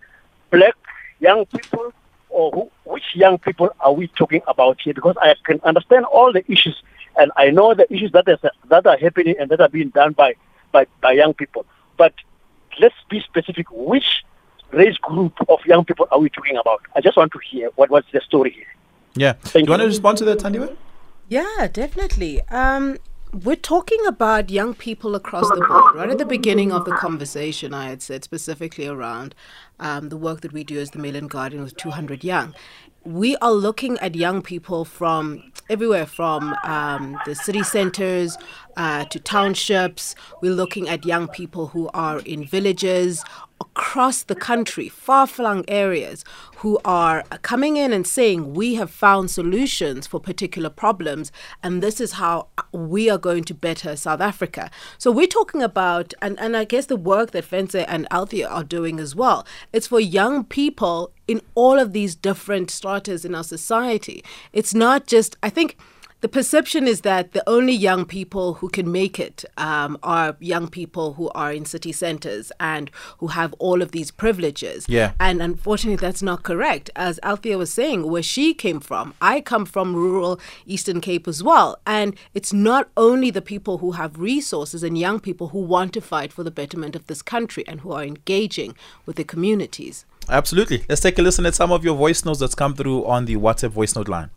[0.52, 0.76] black
[1.20, 1.94] young people
[2.30, 4.94] or who, which young people are we talking about here?
[4.94, 6.82] Because I can understand all the issues
[7.18, 10.14] and I know the issues that, is, that are happening and that are being done
[10.14, 10.36] by,
[10.72, 11.66] by, by young people.
[11.98, 12.14] But
[12.80, 13.68] let's be specific.
[13.72, 14.24] Which
[14.72, 16.82] race group of young people are we talking about?
[16.96, 18.66] I just want to hear what was the story here.
[19.16, 19.34] Yeah.
[19.34, 20.76] Thank Do you, you want to respond to that, Tandiwe?
[21.30, 22.42] Yeah, definitely.
[22.50, 22.98] Um,
[23.34, 25.96] we're talking about young people across the board.
[25.96, 29.34] Right at the beginning of the conversation, I had said specifically around
[29.80, 32.54] um, the work that we do as the Mail and Guardian with 200 Young.
[33.04, 38.38] We are looking at young people from everywhere from um, the city centers
[38.78, 40.16] uh, to townships.
[40.42, 43.24] We're looking at young people who are in villages
[43.62, 46.26] across the country, far flung areas,
[46.58, 51.32] who are coming in and saying, We have found solutions for particular problems,
[51.62, 54.70] and this is how we are going to better South Africa.
[54.98, 58.64] So we're talking about, and, and I guess the work that Fentse and Althea are
[58.64, 63.44] doing as well, it's for young people in all of these different stratas in our
[63.44, 64.24] society.
[64.52, 65.78] It's not just, I think
[66.24, 70.70] the perception is that the only young people who can make it um, are young
[70.70, 74.86] people who are in city centers and who have all of these privileges.
[74.88, 75.12] Yeah.
[75.20, 76.90] And unfortunately, that's not correct.
[76.96, 81.44] As Althea was saying, where she came from, I come from rural Eastern Cape as
[81.44, 81.78] well.
[81.86, 86.00] And it's not only the people who have resources and young people who want to
[86.00, 90.06] fight for the betterment of this country and who are engaging with the communities.
[90.30, 90.86] Absolutely.
[90.88, 93.36] Let's take a listen at some of your voice notes that's come through on the
[93.36, 94.30] WhatsApp voice note line.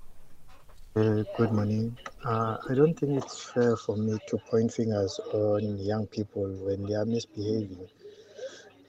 [0.96, 1.96] Uh, good morning.
[2.24, 6.87] Uh, I don't think it's fair for me to point fingers on young people when
[6.87, 7.87] they are misbehaving.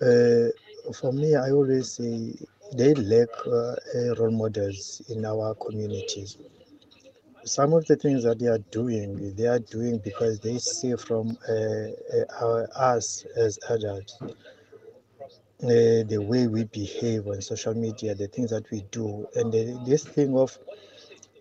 [0.01, 0.47] Uh,
[0.93, 2.33] for me, I always say
[2.73, 3.75] they lack uh,
[4.17, 6.37] role models in our communities.
[7.43, 11.37] Some of the things that they are doing, they are doing because they see from
[11.49, 14.17] uh, uh, our, us as adults.
[15.59, 20.03] the way we behave on social media, the things that we do, and the, this
[20.05, 20.57] thing of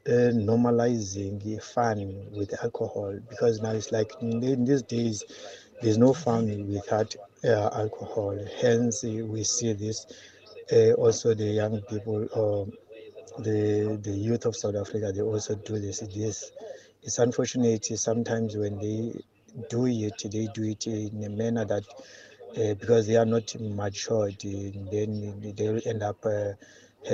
[0.08, 5.24] uh, normalizing fun with alcohol because now it's like in these days
[5.82, 7.14] there's no fun without
[7.44, 8.38] uh, alcohol.
[8.60, 10.06] Hence, we see this.
[10.72, 12.66] Uh, also, the young people or
[13.38, 16.00] the the youth of South Africa they also do this.
[16.00, 16.52] This
[17.02, 19.12] it's unfortunate sometimes when they
[19.68, 21.84] do it, they do it in a manner that
[22.56, 26.52] uh, because they are not matured, then they'll end up uh,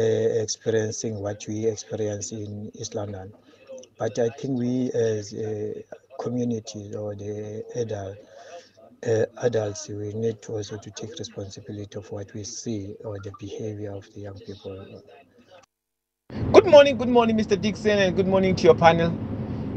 [0.00, 3.33] experiencing what we experience in East London.
[3.98, 5.85] But I think we as a
[6.20, 8.18] community or the adult,
[9.07, 13.33] uh, adults, we need to also to take responsibility of what we see or the
[13.40, 15.02] behavior of the young people.
[16.52, 17.61] Good morning, good morning, Mr.
[17.61, 19.12] Dixon, and good morning to your panel.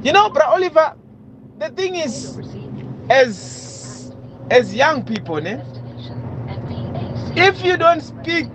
[0.03, 0.95] You know, Bra Oliver,
[1.59, 2.39] the thing is,
[3.09, 4.13] as
[4.51, 5.63] as young people, né,
[7.35, 8.49] if you don't speak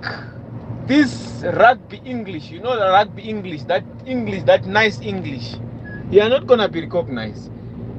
[0.91, 5.55] this rugby English, you know the rugby English, that English, that nice English,
[6.11, 7.49] you are not gonna be recognized.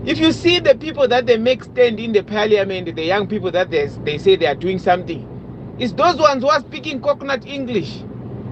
[0.06, 3.49] If you see the people that they make stand in the parliament, the young people
[3.51, 5.25] that they, they say they are doing something,
[5.80, 8.04] it's those ones who are speaking coconut English.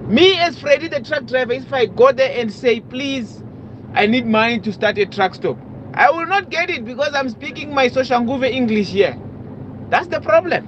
[0.06, 3.42] Me as Freddy the truck driver, if I go there and say, please,
[3.92, 5.58] I need money to start a truck stop,
[5.92, 9.20] I will not get it because I'm speaking my Soshanguve English here.
[9.90, 10.66] That's the problem.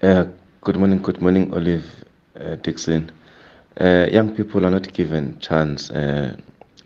[0.00, 0.26] Uh,
[0.68, 1.86] Good morning, good morning, Olive
[2.38, 3.10] uh, Dixon.
[3.80, 6.36] Uh, young people are not given chance uh,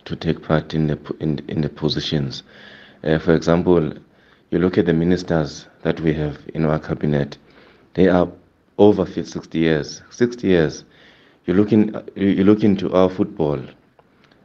[0.04, 2.44] to take part in the in, in the positions.
[3.02, 3.92] Uh, for example,
[4.52, 7.38] you look at the ministers that we have in our cabinet;
[7.94, 8.28] they are
[8.78, 10.00] over 60 years.
[10.10, 10.84] 60 years.
[11.46, 13.58] You look in, you look into our football,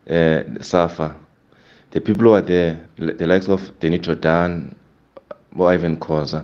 [0.09, 1.15] uh, SAFA.
[1.91, 4.73] The people who are there, the likes of Danny Jordaan,
[5.55, 6.43] or Irvin Khoza,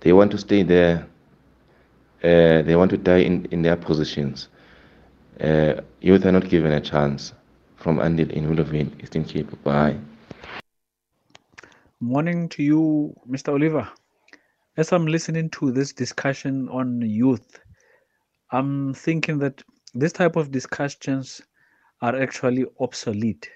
[0.00, 1.06] they want to stay there
[2.22, 4.48] uh, they want to die in, in their positions.
[5.40, 7.32] Uh, youth are not given a chance.
[7.76, 9.50] From Andil in Willowvale, Eastern Cape.
[9.64, 9.96] Bye.
[12.00, 13.54] Morning to you, Mr.
[13.54, 13.88] Oliver.
[14.76, 17.58] As I'm listening to this discussion on youth,
[18.52, 19.62] I'm thinking that
[19.94, 21.40] this type of discussions
[22.02, 23.48] are actually obsolete.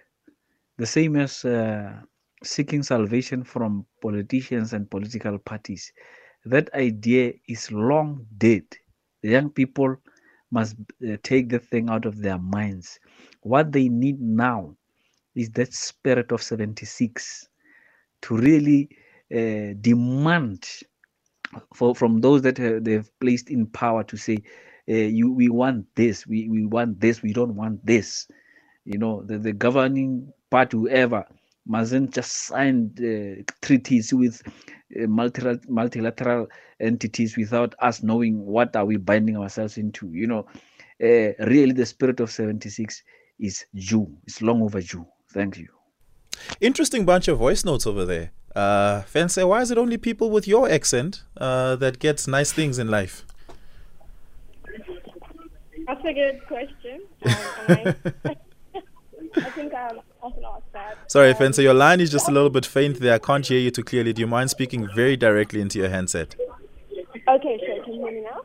[0.79, 1.93] The same as uh,
[2.43, 5.93] seeking salvation from politicians and political parties
[6.47, 8.65] that idea is long dead.
[9.23, 9.97] The young people
[10.53, 10.77] must
[11.09, 13.01] uh, take the thing out of their minds.
[13.43, 14.77] What they need now
[15.35, 17.49] is that spirit of 76
[18.23, 18.89] to really
[19.35, 20.67] uh, demand
[21.75, 24.39] for, from those that uh, they've placed in power to say,
[25.09, 28.29] you, we want this, we, we want this, we don't want this.
[28.85, 31.27] You know, the, the governing party, whoever,
[31.67, 36.47] mustn't just sign uh, treaties with uh, multilateral, multilateral
[36.81, 40.09] entities without us knowing what are we binding ourselves into.
[40.13, 40.47] You know,
[41.03, 43.03] uh, really the spirit of 76
[43.39, 44.11] is due.
[44.27, 45.07] It's long overdue.
[45.33, 45.69] Thank you.
[46.61, 48.33] Interesting bunch of voice notes over there.
[48.55, 52.79] Uh, Fentse, why is it only people with your accent uh, that gets nice things
[52.79, 53.25] in life?
[55.87, 57.03] That's a good question.
[57.67, 57.95] Um,
[58.27, 58.37] I,
[59.37, 60.14] I, think I'm often asked that.
[61.07, 63.15] Sorry, um, Fentse, your line is just a little bit faint there.
[63.15, 64.13] I can't hear you too clearly.
[64.13, 66.35] Do you mind speaking very directly into your handset?
[67.29, 67.85] Okay, sure.
[67.85, 68.41] Can you hear me now?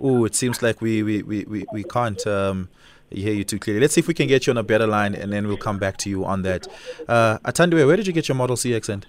[0.00, 2.26] Oh, it seems like we, we, we, we, we can't.
[2.26, 2.68] Um,
[3.10, 3.80] hear you too clearly.
[3.80, 5.78] Let's see if we can get you on a better line, and then we'll come
[5.78, 6.66] back to you on that.
[7.08, 9.06] Uh, Athandiwe, where did you get your Model C accent?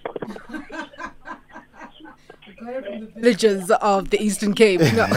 [3.15, 4.79] villages of the Eastern Cape.
[4.81, 5.07] No.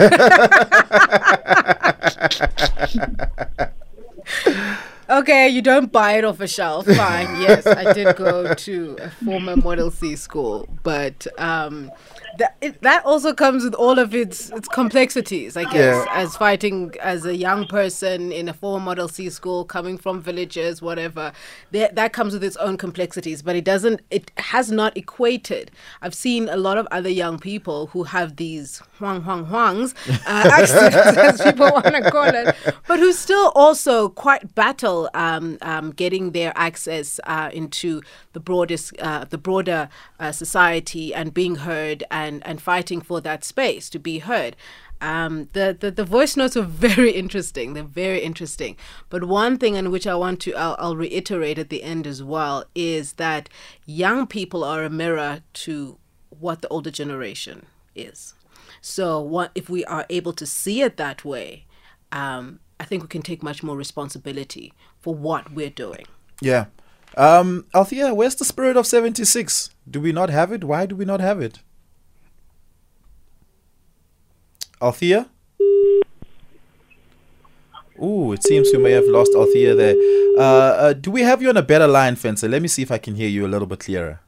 [5.11, 6.87] okay, you don't buy it off a shelf.
[6.87, 7.41] Fine.
[7.41, 11.91] Yes, I did go to a former Model C school, but um,
[12.39, 15.75] that it, that also comes with all of its its complexities, I guess.
[15.75, 16.05] Yeah.
[16.13, 20.81] As fighting as a young person in a former Model C school, coming from villages,
[20.81, 21.33] whatever,
[21.73, 23.43] that that comes with its own complexities.
[23.43, 24.01] But it doesn't.
[24.11, 25.71] It has not equated.
[26.03, 30.51] I've seen a lot of other young people who have these huang huang huangs, uh,
[30.61, 32.55] accents, as people want to call it,
[32.87, 38.93] but who still also quite battle um, um, getting their access uh, into the broadest,
[39.01, 39.89] uh, the broader
[40.19, 44.57] uh, society and being heard and, and fighting for that space to be heard.
[45.01, 47.73] Um, the, the, the voice notes are very interesting.
[47.73, 48.77] They're very interesting.
[49.09, 52.23] But one thing in which I want to I'll, I'll reiterate at the end as
[52.23, 53.49] well is that
[53.87, 58.35] young people are a mirror to what the older generation is.
[58.81, 61.67] So what if we are able to see it that way?
[62.13, 66.07] Um, I think we can take much more responsibility for what we're doing.
[66.41, 66.67] Yeah.
[67.17, 69.71] Um, Althea, where's the spirit of 76?
[69.91, 70.65] Do we not have it?
[70.65, 71.61] Why do we not have it?
[74.81, 75.29] Althea?
[78.03, 79.95] Ooh, it seems we may have lost Althea there.
[80.39, 82.49] Uh, uh, do we have you on a better line, Fentse?
[82.49, 84.21] Let me see if I can hear you a little bit clearer.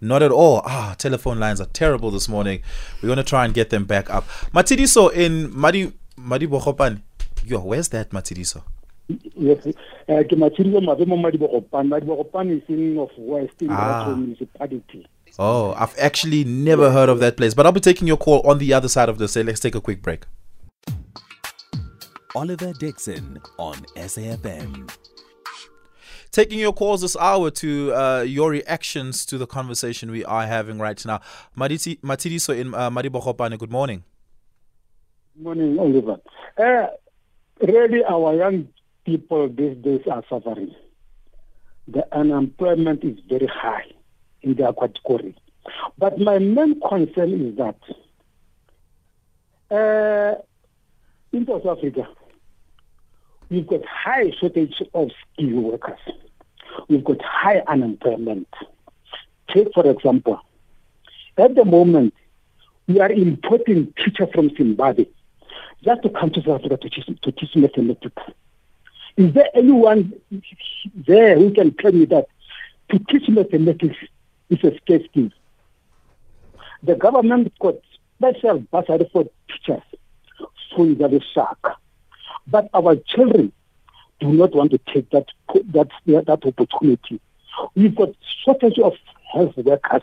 [0.00, 0.62] Not at all.
[0.64, 2.62] Ah, telephone lines are terrible this morning.
[3.00, 4.26] We're going to try and get them back up.
[4.52, 7.02] Matidiso in Madi Madi Bohopan.
[7.44, 8.62] Yo, where's that Matidiso?
[9.08, 11.88] Yes, uh, Matidiso Madi Bohopan.
[11.88, 14.12] Madi Bohopan is in of Western ah.
[14.14, 15.06] municipality.
[15.38, 18.58] Oh, I've actually never heard of that place, but I'll be taking your call on
[18.58, 19.42] the other side of the say.
[19.42, 20.24] Let's take a quick break.
[22.34, 24.90] Oliver Dixon on SAFM.
[26.32, 30.78] Taking your calls this hour to uh, your reactions to the conversation we are having
[30.78, 31.20] right now.
[31.56, 34.04] Matidi Matidiso in uh, Madibokhopane, good morning.
[35.34, 36.16] Good morning, Oliver.
[36.58, 36.86] Uh,
[37.60, 38.68] really, our young
[39.04, 40.74] people these days are suffering.
[41.88, 43.95] The unemployment is very high
[44.46, 45.36] in their category.
[45.98, 47.76] But my main concern is that
[49.70, 50.40] uh,
[51.32, 52.08] in South Africa,
[53.50, 55.98] we've got high shortage of skilled workers
[56.88, 58.48] we've got high unemployment.
[59.52, 60.40] Take, for example,
[61.36, 62.14] at the moment,
[62.86, 65.06] we are importing teachers from Zimbabwe
[65.84, 68.22] just to come to South Africa to teach, to teach mathematics.
[69.16, 70.12] Is there anyone
[70.94, 72.26] there who can tell me that
[72.90, 73.96] to teach mathematics
[74.50, 75.30] is a scarce skill?
[76.82, 77.76] The government got
[78.16, 79.82] special bursary for teachers.
[82.46, 83.52] But our children
[84.20, 85.26] do not want to take that
[85.72, 87.20] that that opportunity.
[87.74, 88.10] We've got
[88.44, 88.94] shortage of
[89.32, 90.02] health workers,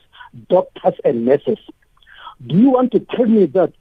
[0.49, 1.59] doctors, and nurses.
[2.45, 3.73] Do you want to tell me that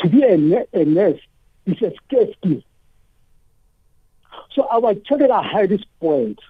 [0.00, 0.34] to be a,
[0.72, 1.20] a nurse
[1.66, 2.62] is a scarce skill?
[4.54, 6.40] So our children are highly spoiled.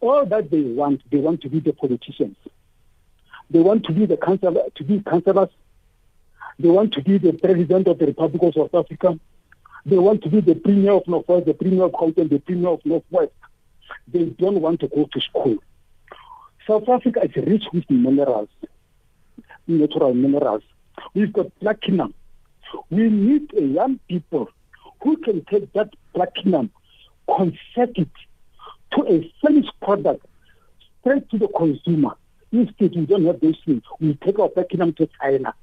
[0.00, 2.36] All that they want, they want to be the politicians.
[3.50, 5.50] They want to be the council, to be councillors.
[6.58, 9.18] They want to be the president of the Republic of South Africa.
[9.86, 12.80] They want to be the premier of Northwest, the premier of Gauteng, the premier of
[12.84, 13.32] Northwest.
[14.08, 15.58] They don't want to go to school.
[16.66, 18.48] South Africa is rich with minerals,
[19.66, 20.62] natural minerals.
[21.12, 22.14] We've got platinum.
[22.90, 24.48] We need young people
[25.02, 26.70] who can take that platinum,
[27.26, 28.08] convert it
[28.92, 30.24] to a finished product
[31.00, 32.16] straight to the consumer.
[32.54, 33.82] Instead, we don't have those things.
[34.00, 35.54] We take our platinum to China.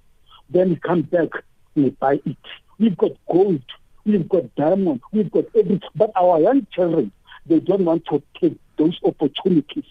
[0.49, 1.29] Then we come back,
[1.73, 2.37] we buy it.
[2.77, 3.63] We've got gold
[4.05, 5.81] we've got diamonds, we've got everything.
[5.95, 7.11] But our young children,
[7.45, 9.85] they don't want to take those opportunities.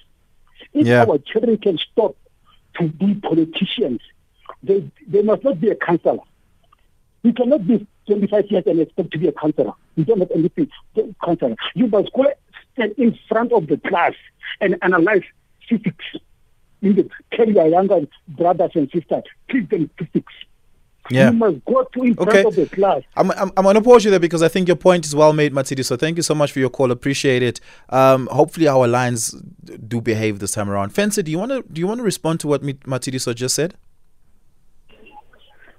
[0.72, 1.04] If yeah.
[1.04, 2.16] our children can stop
[2.78, 4.00] to be politicians,
[4.62, 6.18] they, they must not be a counselor.
[7.22, 9.72] We cannot be 25 years and expect to be a counselor.
[9.96, 10.68] You don't have anything.
[10.94, 11.56] to Counselor.
[11.74, 12.32] You must go
[12.72, 14.14] stand in front of the class
[14.60, 15.22] and analyze
[15.68, 16.04] physics.
[16.80, 20.32] You need to tell your younger brothers and sisters, teach them physics.
[21.10, 21.30] Yeah.
[21.30, 23.02] You must go to in front of the class.
[23.16, 25.32] I'm, I'm, I'm going to pause you there because I think your point is well
[25.32, 25.84] made, Matidi.
[25.84, 26.92] So thank you so much for your call.
[26.92, 27.60] Appreciate it.
[27.88, 29.32] Um, hopefully our lines
[29.88, 30.94] do behave this time around.
[30.94, 33.74] Fentse, do you want to do you want to respond to what Matidiso just said?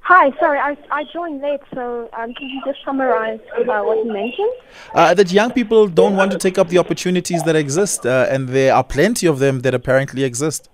[0.04, 4.12] Hi, sorry, I, I joined late, so um, can you just summarize uh, what you
[4.12, 4.52] mentioned?
[4.94, 8.50] Uh, that young people don't want to take up the opportunities that exist, uh, and
[8.50, 10.70] there are plenty of them that apparently exist.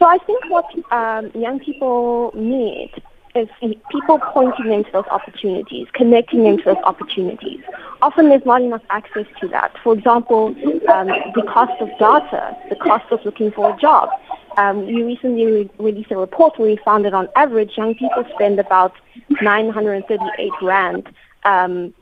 [0.00, 2.90] So I think what um, young people need
[3.34, 7.60] is people pointing them to those opportunities, connecting them to those opportunities.
[8.00, 9.76] Often there's not enough access to that.
[9.84, 10.46] For example,
[10.88, 14.08] um, the cost of data, the cost of looking for a job.
[14.56, 18.24] Um, you recently re- released a report where we found that on average, young people
[18.34, 18.94] spend about
[19.42, 21.08] 938 rand
[21.44, 21.92] um,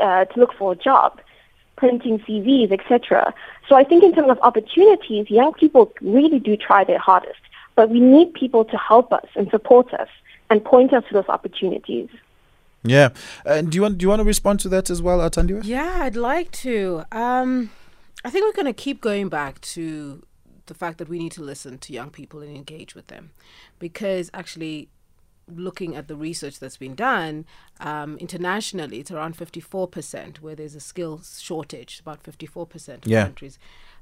[0.00, 1.20] uh, to look for a job,
[1.78, 3.32] printing CVs, etc.
[3.68, 7.40] So I think in terms of opportunities, young people really do try their hardest,
[7.76, 10.08] but we need people to help us and support us
[10.50, 12.08] and point us to those opportunities.
[12.82, 13.10] Yeah.
[13.44, 15.62] And do you want do you want to respond to that as well, Athandiwe?
[15.64, 17.04] Yeah, I'd like to.
[17.12, 17.70] Um,
[18.24, 20.22] I think we're going to keep going back to
[20.66, 23.30] the fact that we need to listen to young people and engage with them,
[23.78, 24.88] because actually,
[25.54, 27.44] looking at the research that's been done
[27.80, 32.00] um, internationally, it's around fifty-four percent where there's a skills shortage.
[32.00, 33.24] About fifty-four percent of Yeah.
[33.24, 33.58] countries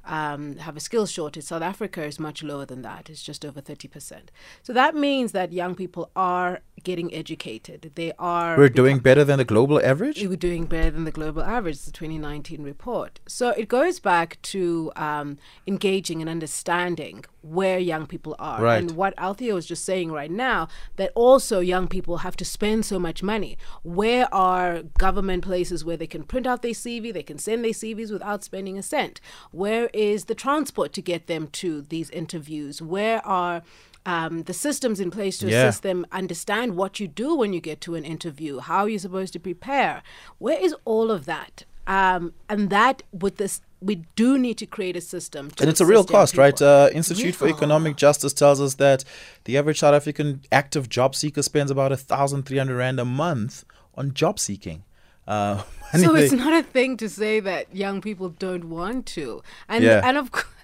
[0.07, 1.45] um, have a skills shortage.
[1.45, 3.11] South Africa is much lower than that.
[3.11, 4.29] It's just over 30%.
[4.63, 7.91] So that means that young people are getting educated.
[7.95, 8.57] They are.
[8.57, 10.23] We're doing better than the global average?
[10.25, 13.19] We're doing better than the global average, the 2019 report.
[13.27, 18.63] So it goes back to um, engaging and understanding where young people are.
[18.63, 18.79] Right.
[18.79, 22.85] And what Althea was just saying right now, that also young people have to spend
[22.85, 23.57] so much money.
[23.83, 27.73] Where are government places where they can print out their CV, they can send their
[27.73, 29.21] CVs without spending a cent?
[29.53, 32.83] Where is the transport to get them to these interviews?
[32.83, 33.63] Where are
[34.05, 35.65] um, the systems in place to Yeah.
[35.65, 39.01] assist them understand what you do when you get to an interview, how are you're
[39.01, 40.03] supposed to prepare.
[40.39, 41.65] Where is all of that?
[41.89, 45.51] Um, and that with this, we do need to create a system.
[45.51, 46.61] To And it's a real cost, right?
[46.61, 49.05] Uh, Institute for Economic Justice tells us that
[49.45, 53.05] the average South African active job seeker spends about a thousand three hundred rand a
[53.05, 53.64] month
[53.95, 54.85] on job seeking.
[55.29, 55.62] Uh,
[55.97, 60.01] So it's not a thing to say that young people don't want to, and Yeah.
[60.05, 60.47] and of course.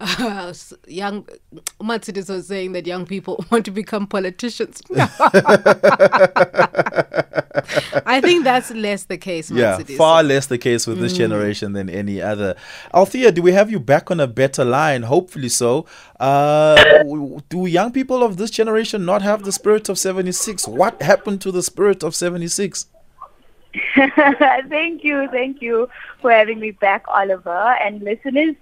[0.00, 0.54] Uh,
[0.86, 1.26] young
[1.80, 4.80] Matsidis was saying that young people want to become politicians.
[8.18, 9.50] I think that's less the case.
[9.50, 11.22] yeah, far less the case with this Mm.
[11.24, 12.50] generation than any other.
[12.92, 15.02] Althea, do we have you back on a better line?
[15.14, 15.86] Hopefully so.
[16.18, 16.76] Uh,
[17.48, 20.66] do young people of this generation not have the spirit of 76?
[20.68, 22.86] What happened to the spirit of 76?
[23.94, 25.88] thank you, thank you
[26.20, 28.54] for having me back, Oliver and listeners.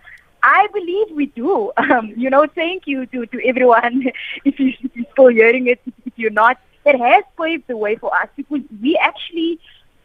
[0.43, 1.73] I believe we do.
[1.79, 4.07] Um, you know, thank you to, to everyone.
[4.45, 7.97] If, you, if you're still hearing it, if you're not, it has paved the way
[7.97, 9.59] for us because we actually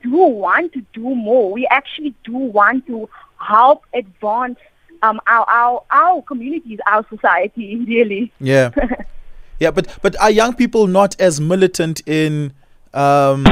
[0.04, 1.52] do want to do more.
[1.52, 4.58] We actually do want to help advance
[5.04, 8.32] um, our, our our communities, our society, really.
[8.40, 8.72] Yeah.
[9.60, 12.54] yeah, but but are young people not as militant in
[12.94, 13.46] um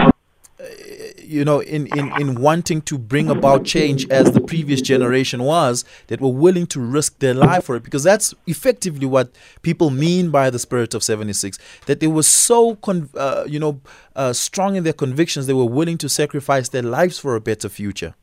[1.18, 5.86] you know in, in in wanting to bring about change as the previous generation was
[6.08, 7.84] that were willing to risk their life for it.
[7.84, 12.76] Because that's effectively what people mean by the spirit of 76 that they were so
[12.78, 13.80] con- uh, you know
[14.16, 17.70] uh, strong in their convictions they were willing to sacrifice their lives for a better
[17.70, 18.16] future.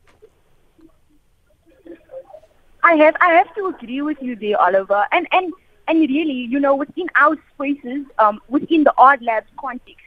[2.83, 5.05] I have I have to agree with you there, Oliver.
[5.11, 5.53] And and
[5.87, 10.05] and really, you know, within our spaces, um, within the RLabs context,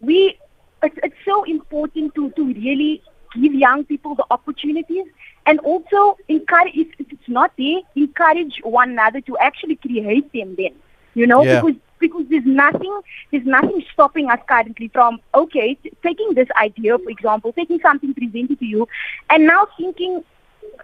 [0.00, 0.38] we
[0.82, 3.02] it's, it's so important to to really
[3.40, 5.04] give young people the opportunities
[5.46, 10.54] and also encourage if, if it's not there, encourage one another to actually create them
[10.56, 10.74] then.
[11.14, 11.60] You know, Yeah.
[11.60, 13.00] because because there's nothing
[13.30, 18.12] there's nothing stopping us currently from okay t- taking this idea for example taking something
[18.12, 18.86] presented to you
[19.30, 20.22] and now thinking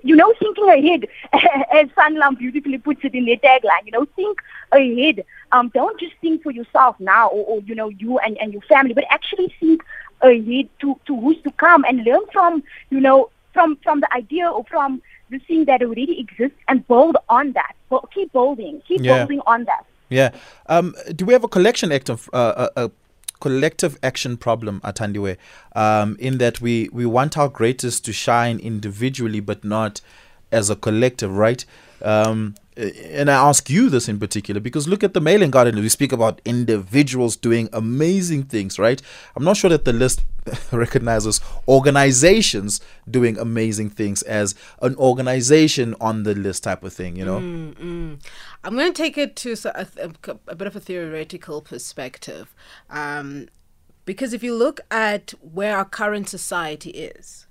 [0.02, 1.06] you know thinking ahead
[1.72, 4.38] as Sanlam beautifully puts it in their tagline you know think
[4.72, 8.52] ahead um don't just think for yourself now or, or you know you and, and
[8.52, 9.82] your family but actually think
[10.22, 14.48] ahead to to who's to come and learn from you know from from the idea
[14.48, 19.00] or from the thing that already exists and build on that but keep building keep
[19.00, 19.18] Yeah.
[19.18, 19.84] building on that
[20.20, 20.30] Yeah.
[20.66, 22.90] Um, do we have a collection act of uh, a, a
[23.42, 25.36] collective action problem Athandiwe?
[25.74, 30.00] Um, in that we we want our greatest to shine individually, but not
[30.52, 31.64] as a collective, right?
[32.02, 35.76] Um, and I ask you this in particular because look at the Mail and Guardian.
[35.76, 39.00] We speak about individuals doing amazing things, right?
[39.36, 40.24] I'm not sure that the list
[40.72, 47.24] recognizes organizations doing amazing things as an organization on the list type of thing, you
[47.24, 47.40] know?
[47.40, 48.14] Mm-hmm.
[48.64, 52.54] I'm going to take it to a, a, a, bit of a theoretical perspective.
[52.90, 53.48] Um,
[54.04, 57.46] because if you look at where our current society is,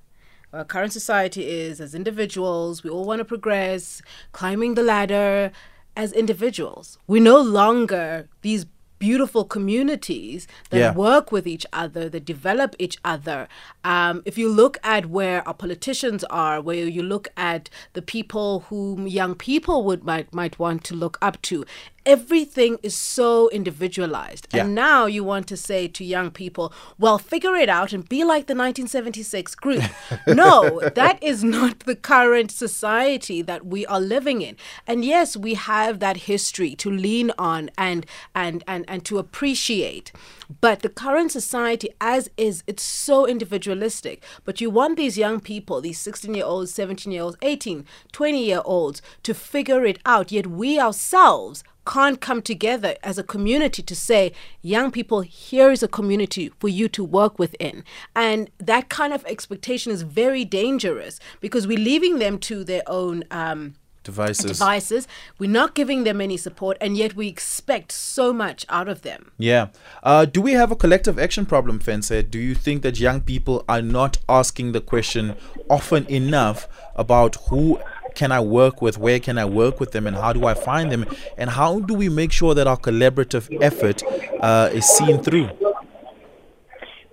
[0.53, 5.51] our current society is as individuals, we all want to progress, climbing the ladder
[5.95, 6.97] as individuals.
[7.07, 8.65] We're no longer these
[9.01, 10.93] beautiful communities that yeah.
[10.93, 13.47] work with each other, that develop each other.
[13.83, 18.59] Um, if you look at where our politicians are, where you look at the people
[18.69, 21.65] whom young people would might might want to look up to,
[22.05, 24.47] everything is so individualized.
[24.53, 24.65] Yeah.
[24.65, 28.23] And now you want to say to young people, well, figure it out and be
[28.23, 29.83] like the 1976 group.
[30.27, 34.55] no, that is not the current society that we are living in.
[34.87, 40.11] And yes, we have that history to lean on and and and, and to appreciate.
[40.59, 44.23] But the current society as is, it's so individualistic.
[44.43, 48.43] But you want these young people, these 16 year olds, 17 year olds, 18, 20
[48.43, 50.31] year olds to figure it out.
[50.31, 55.83] Yet we ourselves can't come together as a community to say, young people, here is
[55.83, 57.83] a community for you to work within.
[58.15, 63.23] And that kind of expectation is very dangerous because we're leaving them to their own.
[63.31, 64.57] Um, devices.
[64.57, 65.07] Devices.
[65.37, 69.31] We're not giving them any support, and yet we expect so much out of them.
[69.37, 69.67] Yeah.
[70.01, 72.29] Uh, do we have a collective action problem, Fentse?
[72.29, 75.35] Do you think that young people are not asking the question
[75.69, 77.79] often enough about who
[78.15, 78.97] can I work with?
[78.97, 80.07] Where can I work with them?
[80.07, 81.05] And how do I find them?
[81.37, 84.03] And how do we make sure that our collaborative effort
[84.41, 85.49] uh, is seen through?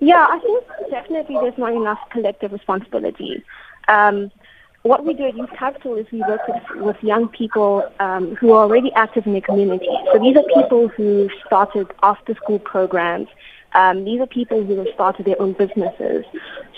[0.01, 3.45] Yeah, I think definitely there's not enough collective responsibility.
[3.89, 4.31] Um,
[4.83, 8.53] what we do at Youth Capital is we work with, with young people um, who
[8.53, 9.89] are already active in the community.
[10.13, 13.29] So these are people who started after school programs.
[13.73, 16.25] Um, these are people who have started their own businesses.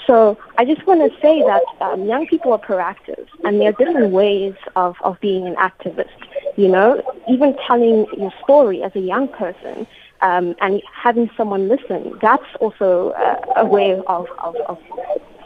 [0.07, 3.73] So I just want to say that um, young people are proactive, and there are
[3.73, 6.11] different ways of, of being an activist.
[6.57, 9.87] You know, even telling your story as a young person
[10.23, 14.79] um, and having someone listen, that's also uh, a way of, of, of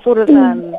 [0.03, 0.77] sort of um,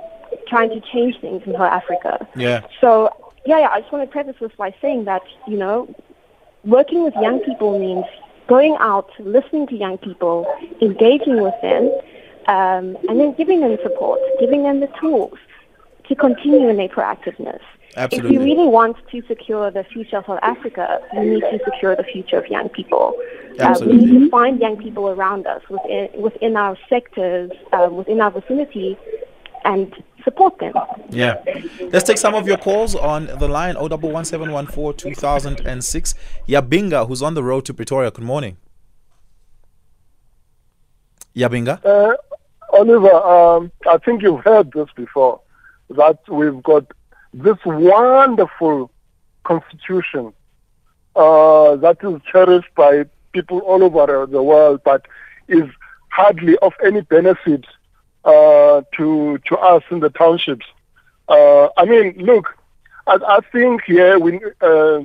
[0.47, 2.27] trying to change things in South Africa.
[2.35, 2.65] Yeah.
[2.81, 3.09] So,
[3.45, 5.93] yeah, yeah, I just want to preface this by saying that, you know,
[6.63, 8.05] working with young people means
[8.47, 10.45] going out, listening to young people,
[10.81, 11.91] engaging with them,
[12.47, 15.37] um, and then giving them support, giving them the tools
[16.07, 17.61] to continue in their proactiveness.
[17.97, 18.35] Absolutely.
[18.35, 21.95] If we really want to secure the future of South Africa, we need to secure
[21.95, 23.15] the future of young people.
[23.59, 28.19] Uh, we need to find young people around us within, within our sectors, uh, within
[28.19, 28.97] our vicinity,
[29.63, 29.93] and
[30.25, 30.73] support them.
[31.09, 31.41] Yeah.
[31.91, 36.15] Let's take some of your calls on the line 011714 2006.
[36.49, 38.11] Yabinga, who's on the road to Pretoria.
[38.11, 38.57] Good morning.
[41.35, 41.83] Yabinga?
[41.85, 42.15] Uh,
[42.73, 45.41] Oliver, um, I think you've heard this before
[45.89, 46.85] that we've got
[47.33, 48.91] this wonderful
[49.43, 50.33] constitution
[51.15, 55.05] uh, that is cherished by people all over the world, but
[55.47, 55.69] is
[56.09, 57.65] hardly of any benefit
[58.23, 60.65] uh, to to us in the townships.
[61.27, 62.55] Uh, I mean, look,
[63.07, 65.01] I, I think here we, uh,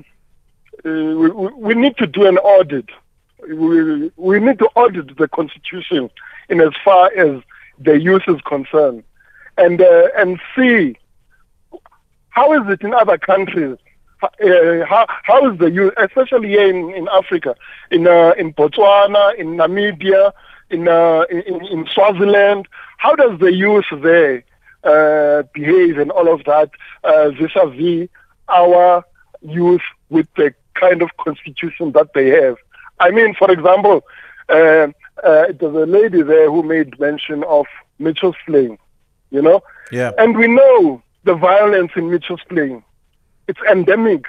[0.85, 2.89] we we need to do an audit.
[3.49, 6.11] We we need to audit the constitution
[6.51, 7.43] in as far as
[7.79, 9.03] the youth is concerned,
[9.57, 10.97] and uh, and see
[12.31, 13.77] how is it in other countries.
[14.23, 17.55] Uh, how, how is the youth, especially here in, in Africa,
[17.91, 20.33] in uh, in Botswana, in Namibia,
[20.69, 24.45] in, uh, in in Swaziland, how does the youth there
[24.85, 26.71] uh, behave and all of that
[27.03, 28.09] uh, vis-a-vis
[28.51, 29.03] our
[29.41, 32.57] youth with the kind of constitution that they have?
[32.99, 34.05] I mean, for example,
[34.51, 34.89] uh,
[35.23, 37.67] uh, there's a lady there who made mention of
[37.99, 38.79] Mitchell's Plain,
[39.31, 39.63] you know?
[39.91, 40.13] Yeah.
[40.19, 42.83] And we know the violence in Mitchell's Plain.
[43.49, 44.25] It's endemic.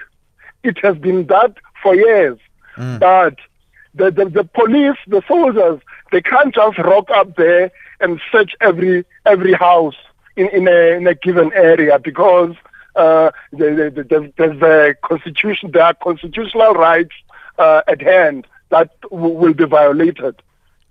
[0.63, 2.37] It has been that for years.
[2.77, 2.99] Mm.
[2.99, 3.35] But
[3.93, 5.81] the, the, the police, the soldiers,
[6.11, 9.95] they can't just rock up there and search every every house
[10.35, 12.55] in, in, a, in a given area because
[12.95, 17.13] uh, the, the, the, there's constitution, there are constitutional rights
[17.57, 20.41] uh, at hand that w- will be violated.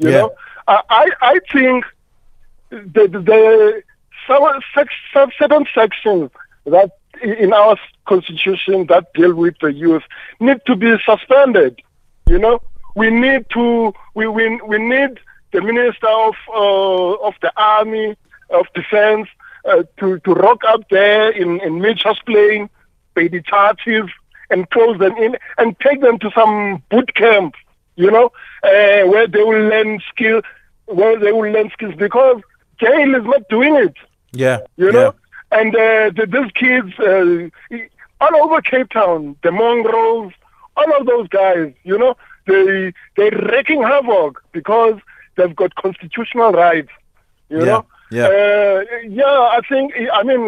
[0.00, 0.18] You Yeah.
[0.20, 0.34] know,
[0.66, 1.84] I I think
[2.70, 3.82] the the,
[4.26, 6.30] some certain sections
[6.66, 6.90] that
[7.22, 7.76] in our
[8.06, 10.02] constitution that deal with the youth
[10.40, 11.80] need to be suspended.
[12.26, 12.60] You know,
[12.94, 15.18] we need to we we, we need
[15.52, 18.16] the minister of uh, of the army
[18.50, 19.28] of defense
[19.68, 22.70] uh, to to rock up there in in Mitchell's Plain,
[23.14, 24.08] pay the charges
[24.50, 27.54] and close them in and take them to some boot camp,
[28.04, 28.26] you know,
[28.62, 30.40] uh, where they will learn skill,
[30.86, 32.38] where they will learn skills because
[32.80, 33.94] jail is not doing it.
[34.32, 34.58] Yeah.
[34.76, 35.14] You know,
[35.58, 40.32] and uh, the, these kids uh, all over Cape Town, the mongrels,
[40.76, 42.14] all of those guys, you know,
[42.46, 44.96] they they're wreaking havoc because
[45.36, 46.92] they've got constitutional rights.
[47.48, 47.82] You Yeah, know.
[48.10, 48.26] yeah.
[48.28, 48.80] Uh,
[49.20, 49.92] yeah, I think.
[50.18, 50.40] I mean,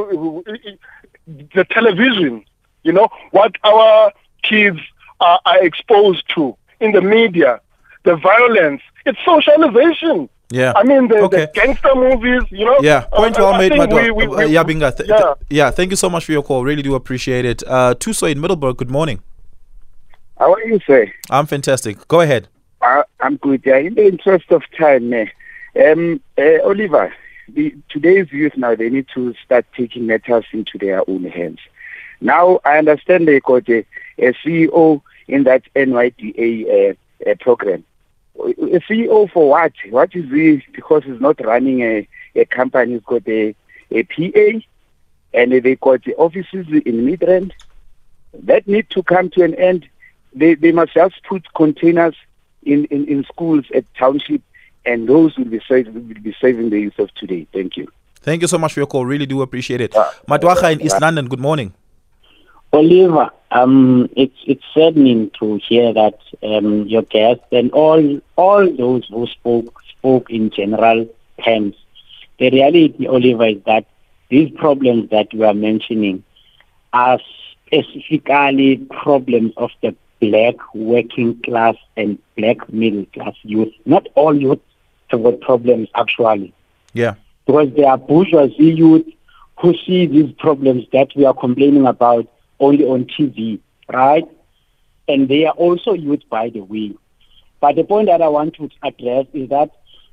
[1.55, 2.45] the television.
[2.85, 4.81] You know what our kids
[5.21, 7.61] are, are exposed to in the media,
[8.05, 8.83] the violence.
[9.07, 10.29] It's socialization.
[10.51, 10.73] Yeah.
[10.77, 11.47] I mean, the, Okay.
[11.47, 12.43] the gangster movies.
[12.51, 12.77] You know.
[12.83, 14.03] Yeah, point Uh, well I made, think Madwa.
[14.05, 14.95] we- we- Uh, we- yeah, Binga.
[14.97, 15.17] Th- yeah.
[15.17, 16.63] th- yeah, thank you so much for your call.
[16.65, 17.63] Really do appreciate it.
[17.67, 19.21] Uh, Tuso in Middleburg, good morning.
[20.39, 21.11] How are you, sir?
[21.31, 22.07] I'm fantastic.
[22.09, 22.49] Go ahead.
[22.81, 23.63] Uh, I'm good.
[23.65, 25.27] Yeah, in the interest of time, eh,
[25.87, 27.13] um, uh, Oliver,
[27.49, 31.61] the, today's youth now, they need to start taking matters into their own hands.
[32.21, 33.85] Now, I understand they got a,
[34.19, 36.97] a CEO in that NYDA
[37.27, 37.85] uh, uh, program.
[38.39, 39.73] A CEO for what?
[39.91, 40.65] What is he?
[40.73, 42.95] Because he's not running a, a company.
[42.95, 43.55] He's got a,
[43.91, 44.67] a PA,
[45.35, 47.53] and they got the offices in Midrand.
[48.35, 49.89] That need to come to an end.
[50.35, 52.17] They, they must just put containers
[52.63, 54.41] in, in, in schools at township,
[54.87, 57.47] and those will be, saved, will be saving the youth of today.
[57.53, 57.89] Thank you.
[58.23, 59.05] Thank you so much for your call.
[59.05, 59.93] Really do appreciate it.
[60.29, 61.75] Madwacha in East London, good morning.
[62.73, 69.07] Oliver, um, it's it's saddening to hear that um, your guest and all all those
[69.09, 71.07] who spoke spoke in general
[71.45, 71.75] terms.
[72.39, 73.85] The reality, Oliver, is that
[74.31, 76.25] these problems that we are mentioning
[76.95, 77.19] are
[77.67, 83.73] specifically problems of the black working class and black middle class youth.
[83.85, 84.61] Not all youth
[85.09, 86.55] have got problems actually
[86.95, 87.15] Yeah.
[87.47, 89.07] because there are bourgeoisie youth
[89.61, 92.27] who see these problems that we are complaining about
[92.63, 93.61] only on TV,
[93.93, 94.25] right?
[95.09, 96.95] And they are also youth, by the way.
[97.61, 99.71] But the point that I want to address is that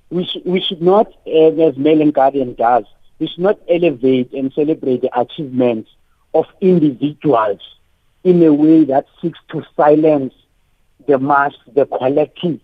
[0.10, 2.86] we, sh- we should not, uh, as Mail and Guardian does,
[3.20, 5.90] we should not elevate and celebrate the achievements
[6.34, 7.62] of individuals
[8.24, 10.34] in a way that seeks to silence
[11.08, 12.60] the mass, the collective,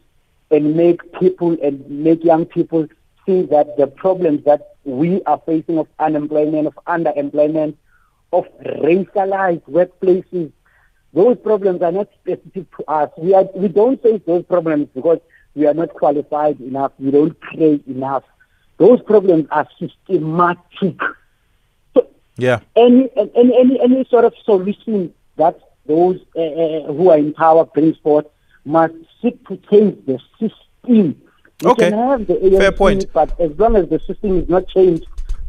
[0.51, 2.87] and make people and make young people
[3.25, 7.75] see that the problems that we are facing of unemployment, of underemployment,
[8.37, 8.45] of
[8.83, 10.51] racialized workplaces,
[11.13, 13.09] those problems are not specific to us.
[13.17, 15.19] We are we don't face those problems because
[15.55, 16.91] we are not qualified enough.
[16.99, 18.23] We don't pray enough.
[18.77, 20.97] Those problems are systematic.
[22.37, 22.59] Yeah.
[22.75, 25.57] Any any any, any sort of solution that
[25.87, 28.25] those uh, uh, who are in power bring forth
[28.65, 31.21] must seek to change the system.
[31.63, 31.89] We Okay.
[31.91, 33.05] can have the ANC, Fair point.
[33.13, 35.05] but as long as the system is not changed,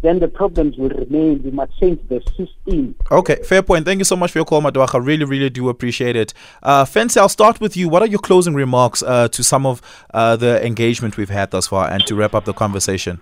[0.07, 1.43] then the problems will remain.
[1.43, 2.95] We must change the system.
[3.11, 3.85] Okay, fair point.
[3.85, 5.05] Thank you so much for your call, Madwacha.
[5.05, 6.33] Really, really do appreciate it.
[6.63, 7.89] Uh, Fentse, I'll start with you.
[7.89, 9.83] What are your closing remarks uh, to some of
[10.15, 13.21] uh, the engagement we've had thus far and to wrap up the conversation?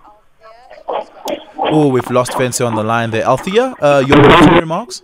[1.57, 3.23] Oh, we've lost Fentse on the line there.
[3.23, 5.01] Althea, uh, your closing remarks?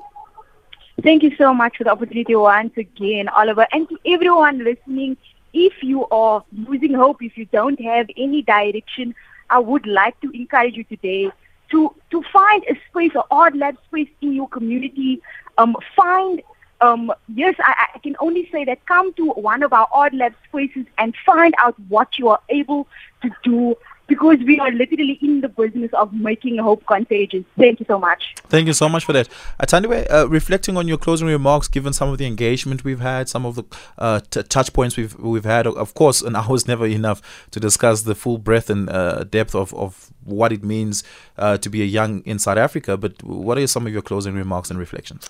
[1.02, 3.66] Thank you so much for the opportunity once again, Oliver.
[3.72, 5.18] And to everyone listening,
[5.54, 9.16] if you are losing hope, if you don't have any direction,
[9.50, 11.32] I would like to encourage you today
[11.72, 15.22] to, to find a space, an RLab space in your community.
[15.58, 16.42] Um, find,
[16.82, 20.86] um, yes, I, I can only say that come to one of our RLab spaces
[20.98, 22.88] and find out what you are able
[23.22, 23.76] to do
[24.12, 27.46] because we are literally in the business of making hope contagious.
[27.58, 28.36] Thank you so much.
[28.50, 29.30] Thank you so much for that.
[29.64, 33.46] Athandiwe, uh, reflecting on your closing remarks, given some of the engagement we've had, some
[33.46, 33.64] of the
[33.98, 37.60] uh, t- touch points we've we've had, of course, an hour is never enough to
[37.62, 41.06] discuss the full breadth and uh, depth of, of what it means
[41.38, 42.98] uh, to be a young in South Africa.
[42.98, 45.30] But what are some of your closing remarks and reflections?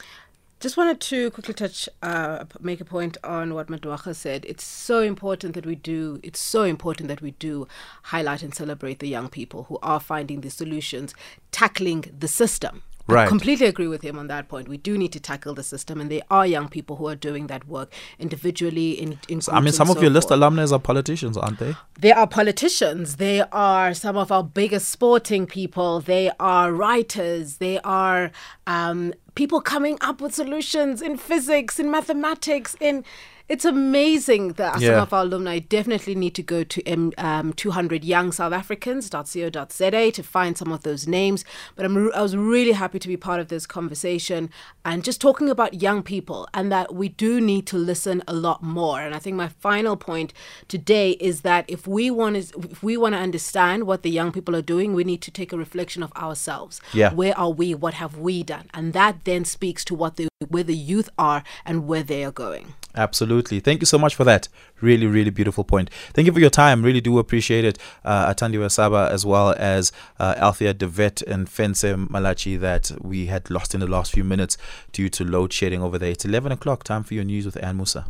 [0.62, 4.45] Just wanted to quickly touch, uh, make a point on what Madwacha said.
[4.45, 6.20] It's so important that we do.
[6.22, 7.68] It's so important that we do
[8.03, 11.16] highlight and celebrate the young people who are finding the solutions,
[11.51, 12.84] tackling the system.
[13.12, 13.28] I Right.
[13.28, 14.68] completely agree with him on that point.
[14.68, 17.47] We do need to tackle the system, and there are young people who are doing
[17.47, 18.91] that work individually.
[18.91, 21.76] In, in I mean, some of your so list alumni are politicians, aren't they?
[21.99, 23.18] They are politicians.
[23.18, 25.99] They are some of our biggest sporting people.
[25.99, 27.57] They are writers.
[27.57, 28.32] They are
[28.68, 33.03] um, people coming up with solutions in physics, in mathematics, in
[33.49, 38.31] It's amazing that some of our alumni definitely need to go to um, 200 Young
[38.31, 41.43] South Africans.co.za to find some of those names.
[41.75, 44.49] But I'm, re- I was really happy to be part of this conversation
[44.85, 48.63] and just talking about young people and that we do need to listen a lot
[48.63, 49.01] more.
[49.01, 50.33] And I think my final point
[50.67, 54.31] today is that if we want to, if we want to understand what the young
[54.31, 56.81] people are doing, we need to take a reflection of ourselves.
[56.93, 57.13] Yeah.
[57.13, 57.75] Where are we?
[57.75, 58.69] What have we done?
[58.73, 62.31] And that then speaks to what the where the youth are and where they are
[62.31, 62.73] going.
[62.95, 63.59] Absolutely.
[63.59, 64.47] Thank you so much for that.
[64.81, 65.89] Really, really beautiful point.
[66.13, 66.83] Thank you for your time.
[66.83, 67.77] Really do appreciate it.
[68.03, 73.27] Uh, Athandiwe Saba, as well as uh, Althea de Wet and Fentse Malatji, that we
[73.27, 74.57] had lost in the last few minutes
[74.91, 76.11] due to load shedding over there.
[76.11, 76.83] It's 11 o'clock.
[76.83, 78.05] Time for your news with Ann Musa.